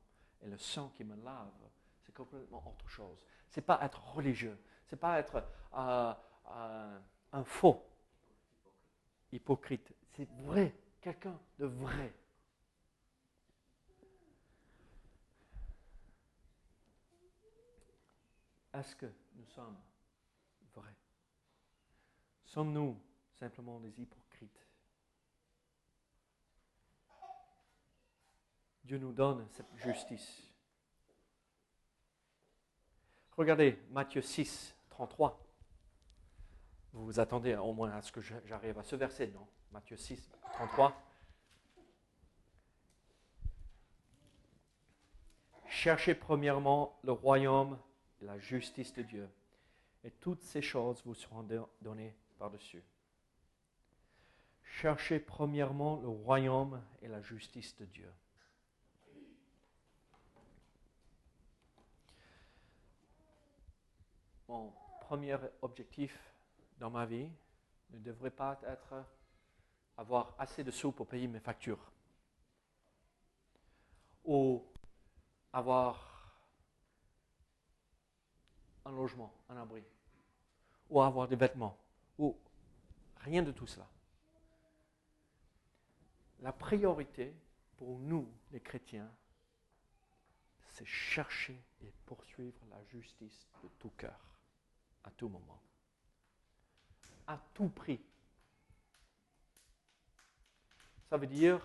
et 0.41 0.47
le 0.47 0.57
sang 0.57 0.93
qui 0.95 1.03
me 1.03 1.15
lave, 1.23 1.51
c'est 2.05 2.13
complètement 2.13 2.63
autre 2.65 2.87
chose. 2.87 3.17
C'est 3.49 3.61
pas 3.61 3.79
être 3.83 4.01
religieux. 4.15 4.57
C'est 4.87 4.95
pas 4.95 5.19
être 5.19 5.43
euh, 5.75 6.13
euh, 6.51 6.99
un 7.33 7.43
faux 7.43 7.85
hypocrite. 9.33 9.93
C'est 10.15 10.27
vrai, 10.43 10.73
quelqu'un 11.01 11.37
de 11.59 11.65
vrai. 11.65 12.13
Est-ce 18.79 18.95
que 18.95 19.11
nous 19.35 19.45
sommes 19.47 19.77
vrais 20.73 20.95
Sommes-nous 22.45 22.97
simplement 23.33 23.77
des 23.81 23.99
hypocrites? 23.99 24.65
Dieu 28.85 28.97
nous 28.97 29.11
donne 29.11 29.45
cette 29.51 29.75
justice. 29.75 30.49
Regardez 33.35 33.77
Matthieu 33.91 34.21
6, 34.21 34.73
33. 34.91 35.45
Vous 36.93 37.03
vous 37.03 37.19
attendez 37.19 37.55
au 37.55 37.73
moins 37.73 37.91
à 37.91 38.01
ce 38.01 38.13
que 38.13 38.21
j'arrive 38.21 38.77
à 38.79 38.83
ce 38.83 38.95
verset, 38.95 39.27
non? 39.27 39.45
Matthieu 39.73 39.97
6, 39.97 40.29
33. 40.53 40.95
Cherchez 45.67 46.15
premièrement 46.15 46.97
le 47.03 47.11
royaume 47.11 47.77
la 48.21 48.37
justice 48.39 48.93
de 48.93 49.03
Dieu, 49.03 49.29
et 50.03 50.11
toutes 50.11 50.41
ces 50.41 50.61
choses 50.61 51.01
vous 51.05 51.13
seront 51.15 51.43
don- 51.43 51.67
données 51.81 52.15
par-dessus. 52.37 52.83
Cherchez 54.63 55.19
premièrement 55.19 55.97
le 55.97 56.07
royaume 56.07 56.81
et 57.01 57.07
la 57.07 57.21
justice 57.21 57.75
de 57.77 57.85
Dieu. 57.85 58.11
Mon 64.47 64.73
premier 65.01 65.37
objectif 65.61 66.17
dans 66.77 66.89
ma 66.89 67.05
vie 67.05 67.29
ne 67.91 67.99
devrait 67.99 68.31
pas 68.31 68.59
être 68.65 69.03
avoir 69.97 70.33
assez 70.39 70.63
de 70.63 70.71
sous 70.71 70.91
pour 70.91 71.07
payer 71.07 71.27
mes 71.27 71.39
factures 71.39 71.91
ou 74.23 74.63
avoir 75.51 76.08
un 78.89 78.91
logement, 78.91 79.31
un 79.49 79.57
abri, 79.57 79.83
ou 80.89 81.01
avoir 81.01 81.27
des 81.27 81.35
vêtements, 81.35 81.77
ou 82.17 82.35
rien 83.17 83.43
de 83.43 83.51
tout 83.51 83.67
cela. 83.67 83.87
La 86.41 86.51
priorité 86.51 87.33
pour 87.77 87.99
nous, 87.99 88.27
les 88.51 88.59
chrétiens, 88.59 89.09
c'est 90.71 90.85
chercher 90.85 91.61
et 91.83 91.91
poursuivre 92.05 92.59
la 92.69 92.83
justice 92.85 93.47
de 93.63 93.69
tout 93.79 93.91
cœur, 93.91 94.19
à 95.03 95.11
tout 95.11 95.29
moment, 95.29 95.61
à 97.27 97.37
tout 97.53 97.69
prix. 97.69 98.01
Ça 101.09 101.17
veut 101.17 101.27
dire, 101.27 101.59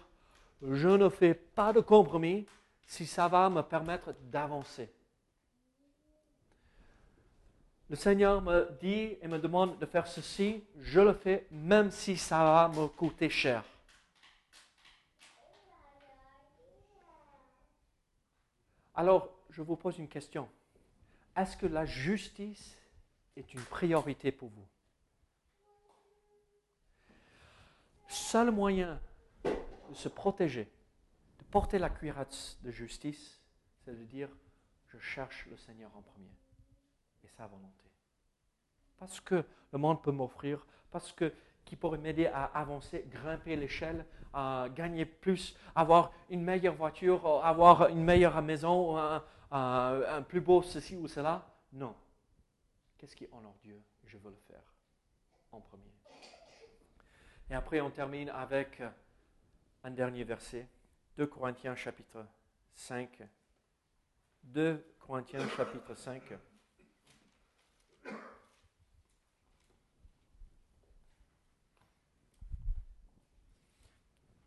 je 0.62 0.88
ne 0.88 1.08
fais 1.08 1.34
pas 1.34 1.72
de 1.72 1.80
compromis 1.80 2.46
si 2.86 3.06
ça 3.06 3.28
va 3.28 3.48
me 3.48 3.62
permettre 3.62 4.12
d'avancer. 4.24 4.92
Le 7.90 7.96
Seigneur 7.96 8.40
me 8.40 8.70
dit 8.80 9.18
et 9.20 9.28
me 9.28 9.38
demande 9.38 9.78
de 9.78 9.84
faire 9.84 10.06
ceci, 10.06 10.64
je 10.80 11.00
le 11.00 11.12
fais 11.12 11.46
même 11.50 11.90
si 11.90 12.16
ça 12.16 12.38
va 12.38 12.68
me 12.68 12.88
coûter 12.88 13.28
cher. 13.28 13.62
Alors, 18.94 19.28
je 19.50 19.60
vous 19.60 19.76
pose 19.76 19.98
une 19.98 20.08
question. 20.08 20.48
Est-ce 21.36 21.56
que 21.56 21.66
la 21.66 21.84
justice 21.84 22.76
est 23.36 23.52
une 23.52 23.62
priorité 23.62 24.32
pour 24.32 24.48
vous? 24.48 24.66
Seul 28.08 28.50
moyen 28.50 29.00
de 29.44 29.94
se 29.94 30.08
protéger, 30.08 30.70
de 31.38 31.44
porter 31.44 31.78
la 31.78 31.90
cuirasse 31.90 32.58
de 32.62 32.70
justice, 32.70 33.40
c'est 33.84 33.98
de 33.98 34.04
dire, 34.04 34.30
je 34.88 34.98
cherche 34.98 35.46
le 35.50 35.56
Seigneur 35.58 35.90
en 35.96 36.02
premier 36.02 36.30
et 37.24 37.28
sa 37.28 37.46
volonté. 37.46 37.90
Parce 38.98 39.20
que 39.20 39.44
le 39.72 39.78
monde 39.78 40.02
peut 40.02 40.12
m'offrir, 40.12 40.64
parce 40.90 41.12
que 41.12 41.32
qui 41.64 41.76
pourrait 41.76 41.98
m'aider 41.98 42.26
à 42.26 42.44
avancer, 42.44 43.04
grimper 43.08 43.56
l'échelle, 43.56 44.04
à 44.32 44.66
gagner 44.74 45.06
plus, 45.06 45.56
avoir 45.74 46.12
une 46.28 46.42
meilleure 46.42 46.74
voiture, 46.74 47.26
avoir 47.44 47.88
une 47.88 48.04
meilleure 48.04 48.40
maison, 48.42 48.98
un, 48.98 49.24
un- 49.50 50.02
un 50.08 50.22
plus 50.22 50.40
beau 50.40 50.60
ceci 50.62 50.96
ou 50.96 51.08
cela. 51.08 51.46
Non. 51.72 51.94
Qu'est-ce 52.98 53.16
qui 53.16 53.26
honore 53.32 53.56
Dieu? 53.62 53.80
Je 54.04 54.18
veux 54.18 54.30
le 54.30 54.36
faire 54.46 54.62
en 55.52 55.60
premier. 55.60 55.82
Et 57.50 57.54
après, 57.54 57.80
on 57.80 57.90
termine 57.90 58.28
avec 58.30 58.82
un 59.82 59.90
dernier 59.90 60.24
verset, 60.24 60.68
2 61.16 61.26
Corinthiens 61.26 61.74
chapitre 61.76 62.24
5. 62.74 63.22
2 64.42 64.84
Corinthiens 64.98 65.46
chapitre 65.48 65.94
5. 65.94 66.22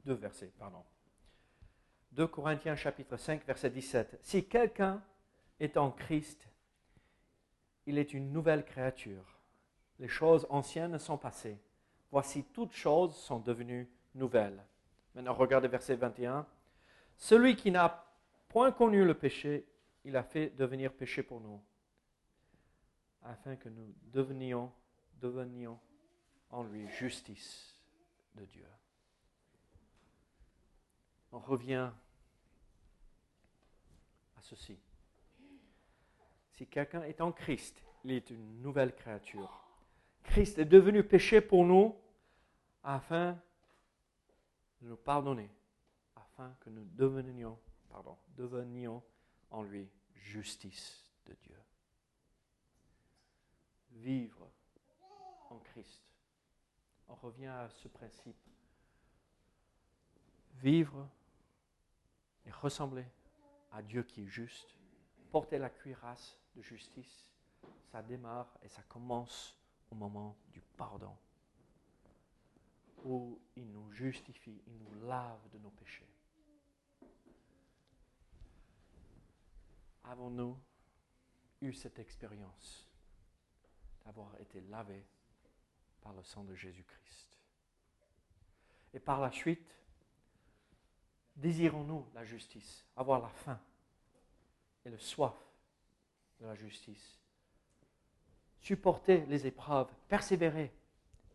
Deux 0.07 0.13
versets, 0.13 0.53
pardon. 0.57 0.85
2 2.13 2.27
Corinthiens 2.27 2.77
chapitre 2.77 3.17
5, 3.17 3.45
verset 3.45 3.69
17. 3.69 4.17
Si 4.21 4.47
quelqu'un 4.47 5.03
est 5.59 5.75
en 5.75 5.91
Christ, 5.91 6.47
il 7.85 7.97
est 7.97 8.13
une 8.13 8.31
nouvelle 8.31 8.63
créature. 8.63 9.37
Les 9.99 10.07
choses 10.07 10.47
anciennes 10.49 10.97
sont 10.97 11.17
passées. 11.17 11.59
Voici 12.09 12.45
toutes 12.53 12.71
choses 12.71 13.17
sont 13.17 13.39
devenues 13.39 13.89
nouvelles. 14.15 14.63
Maintenant, 15.13 15.33
regardez 15.33 15.67
verset 15.67 15.97
21. 15.97 16.47
Celui 17.17 17.57
qui 17.57 17.69
n'a 17.69 18.05
point 18.47 18.71
connu 18.71 19.03
le 19.03 19.13
péché, 19.13 19.67
il 20.05 20.15
a 20.15 20.23
fait 20.23 20.51
devenir 20.51 20.93
péché 20.93 21.21
pour 21.21 21.41
nous, 21.41 21.61
afin 23.23 23.57
que 23.57 23.67
nous 23.67 23.93
devenions, 24.03 24.71
devenions 25.19 25.77
en 26.49 26.63
lui 26.63 26.87
justice 26.87 27.77
de 28.35 28.45
Dieu. 28.45 28.67
On 31.31 31.39
revient 31.39 31.91
à 34.35 34.41
ceci. 34.41 34.77
Si 36.53 36.65
quelqu'un 36.67 37.03
est 37.03 37.21
en 37.21 37.31
Christ, 37.31 37.83
il 38.03 38.11
est 38.11 38.29
une 38.29 38.61
nouvelle 38.61 38.95
créature. 38.95 39.63
Christ 40.23 40.57
est 40.57 40.65
devenu 40.65 41.03
péché 41.03 41.41
pour 41.41 41.65
nous 41.65 41.95
afin 42.83 43.39
de 44.81 44.89
nous 44.89 44.97
pardonner, 44.97 45.49
afin 46.15 46.55
que 46.61 46.69
nous 46.69 46.85
devenions, 46.95 47.59
pardon, 47.89 48.17
devenions 48.35 49.03
en 49.51 49.63
lui 49.63 49.89
justice 50.15 51.11
de 51.25 51.33
Dieu. 51.33 51.57
Vivre 53.91 54.49
en 55.49 55.59
Christ, 55.59 56.03
on 57.07 57.15
revient 57.15 57.47
à 57.47 57.69
ce 57.69 57.87
principe. 57.87 58.37
Vivre 60.61 61.07
et 62.45 62.51
ressembler 62.51 63.05
à 63.71 63.81
Dieu 63.81 64.03
qui 64.03 64.23
est 64.23 64.27
juste, 64.27 64.75
porter 65.31 65.57
la 65.57 65.69
cuirasse 65.69 66.37
de 66.55 66.61
justice, 66.61 67.31
ça 67.91 68.01
démarre 68.01 68.57
et 68.63 68.69
ça 68.69 68.81
commence 68.83 69.57
au 69.91 69.95
moment 69.95 70.35
du 70.51 70.61
pardon, 70.61 71.15
où 73.03 73.39
il 73.55 73.71
nous 73.71 73.91
justifie, 73.91 74.61
il 74.67 74.77
nous 74.79 75.07
lave 75.07 75.47
de 75.51 75.59
nos 75.59 75.69
péchés. 75.69 76.09
Avons-nous 80.05 80.57
eu 81.61 81.73
cette 81.73 81.99
expérience 81.99 82.89
d'avoir 84.05 84.39
été 84.39 84.61
lavé 84.61 85.05
par 86.01 86.13
le 86.13 86.23
sang 86.23 86.43
de 86.43 86.55
Jésus-Christ? 86.55 87.37
Et 88.93 88.99
par 88.99 89.19
la 89.19 89.31
suite, 89.31 89.75
désirons-nous 91.37 92.05
la 92.13 92.23
justice, 92.23 92.85
avoir 92.95 93.21
la 93.21 93.29
faim 93.29 93.59
et 94.85 94.89
le 94.89 94.97
soif 94.97 95.35
de 96.39 96.45
la 96.45 96.55
justice? 96.55 97.19
Supporter 98.59 99.25
les 99.27 99.47
épreuves, 99.47 99.89
persévérer, 100.09 100.73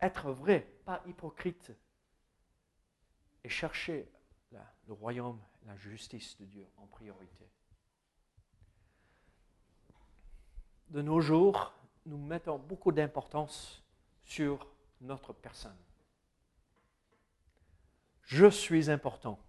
être 0.01 0.31
vrai, 0.31 0.67
pas 0.85 1.01
hypocrite, 1.07 1.71
et 3.43 3.49
chercher 3.49 4.09
le 4.87 4.93
royaume, 4.93 5.41
la 5.65 5.75
justice 5.77 6.37
de 6.37 6.45
Dieu 6.45 6.67
en 6.77 6.85
priorité. 6.87 7.49
De 10.89 11.01
nos 11.01 11.21
jours, 11.21 11.73
nous 12.05 12.17
mettons 12.17 12.59
beaucoup 12.59 12.91
d'importance 12.91 13.83
sur 14.23 14.67
notre 15.01 15.33
personne. 15.33 15.77
Je 18.23 18.49
suis 18.49 18.89
important. 18.89 19.39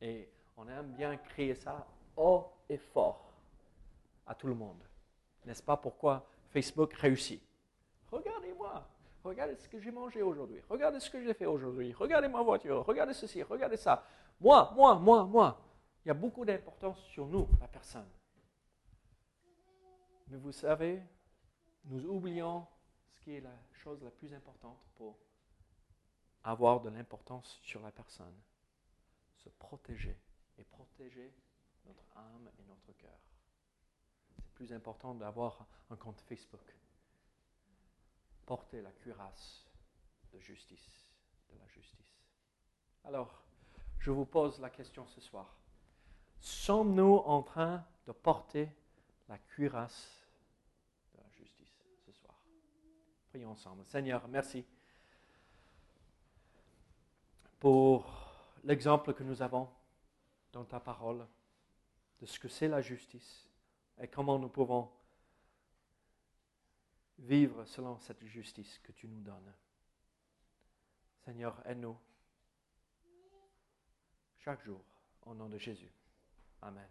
Et 0.00 0.28
on 0.56 0.68
aime 0.68 0.92
bien 0.92 1.16
crier 1.16 1.54
ça 1.54 1.86
haut 2.16 2.46
et 2.68 2.78
fort 2.78 3.32
à 4.26 4.34
tout 4.34 4.46
le 4.46 4.54
monde. 4.54 4.82
N'est-ce 5.44 5.62
pas 5.62 5.76
pourquoi 5.76 6.26
Facebook 6.50 6.92
réussit? 6.94 7.42
Regardez-moi, 8.10 8.86
regardez 9.24 9.56
ce 9.56 9.68
que 9.68 9.78
j'ai 9.78 9.90
mangé 9.90 10.22
aujourd'hui, 10.22 10.60
regardez 10.68 11.00
ce 11.00 11.10
que 11.10 11.22
j'ai 11.22 11.34
fait 11.34 11.46
aujourd'hui, 11.46 11.92
regardez 11.92 12.28
ma 12.28 12.42
voiture, 12.42 12.84
regardez 12.84 13.14
ceci, 13.14 13.42
regardez 13.42 13.76
ça. 13.76 14.04
Moi, 14.40 14.72
moi, 14.74 14.94
moi, 14.98 15.24
moi. 15.24 15.60
Il 16.04 16.08
y 16.08 16.10
a 16.10 16.14
beaucoup 16.14 16.44
d'importance 16.44 16.98
sur 17.00 17.26
nous, 17.26 17.48
la 17.60 17.68
personne. 17.68 18.08
Mais 20.28 20.36
vous 20.36 20.52
savez, 20.52 21.02
nous 21.84 22.04
oublions 22.06 22.66
ce 23.10 23.20
qui 23.20 23.34
est 23.34 23.40
la 23.40 23.54
chose 23.72 24.02
la 24.02 24.10
plus 24.10 24.32
importante 24.32 24.78
pour 24.94 25.16
avoir 26.44 26.80
de 26.80 26.90
l'importance 26.90 27.58
sur 27.62 27.82
la 27.82 27.90
personne. 27.90 28.34
Protéger 29.58 30.18
et 30.58 30.64
protéger 30.64 31.34
notre 31.86 32.04
âme 32.16 32.50
et 32.58 32.64
notre 32.64 32.92
cœur 32.92 33.18
plus 34.58 34.72
important 34.72 35.14
d'avoir 35.14 35.64
un 35.88 35.94
compte 35.94 36.20
Facebook. 36.22 36.74
Porter 38.44 38.82
la 38.82 38.90
cuirasse 38.90 39.64
de 40.32 40.40
justice, 40.40 41.12
de 41.48 41.56
la 41.56 41.68
justice. 41.68 42.24
Alors, 43.04 43.44
je 44.00 44.10
vous 44.10 44.26
pose 44.26 44.58
la 44.58 44.68
question 44.68 45.06
ce 45.06 45.20
soir. 45.20 45.56
Sommes-nous 46.40 47.18
en 47.18 47.44
train 47.44 47.86
de 48.08 48.10
porter 48.10 48.68
la 49.28 49.38
cuirasse 49.38 50.26
de 51.14 51.22
la 51.22 51.30
justice 51.30 51.80
ce 52.04 52.10
soir? 52.10 52.34
Prions 53.28 53.52
ensemble. 53.52 53.84
Seigneur, 53.84 54.26
merci 54.26 54.66
pour 57.60 58.27
l'exemple 58.64 59.14
que 59.14 59.22
nous 59.22 59.42
avons 59.42 59.68
dans 60.52 60.64
ta 60.64 60.80
parole 60.80 61.26
de 62.20 62.26
ce 62.26 62.38
que 62.38 62.48
c'est 62.48 62.68
la 62.68 62.80
justice 62.80 63.48
et 64.00 64.08
comment 64.08 64.38
nous 64.38 64.48
pouvons 64.48 64.90
vivre 67.18 67.64
selon 67.64 67.98
cette 67.98 68.24
justice 68.24 68.78
que 68.80 68.92
tu 68.92 69.08
nous 69.08 69.20
donnes. 69.20 69.52
Seigneur, 71.24 71.60
aide-nous 71.66 71.98
chaque 74.38 74.62
jour 74.64 74.80
au 75.26 75.34
nom 75.34 75.48
de 75.48 75.58
Jésus. 75.58 75.92
Amen. 76.62 76.88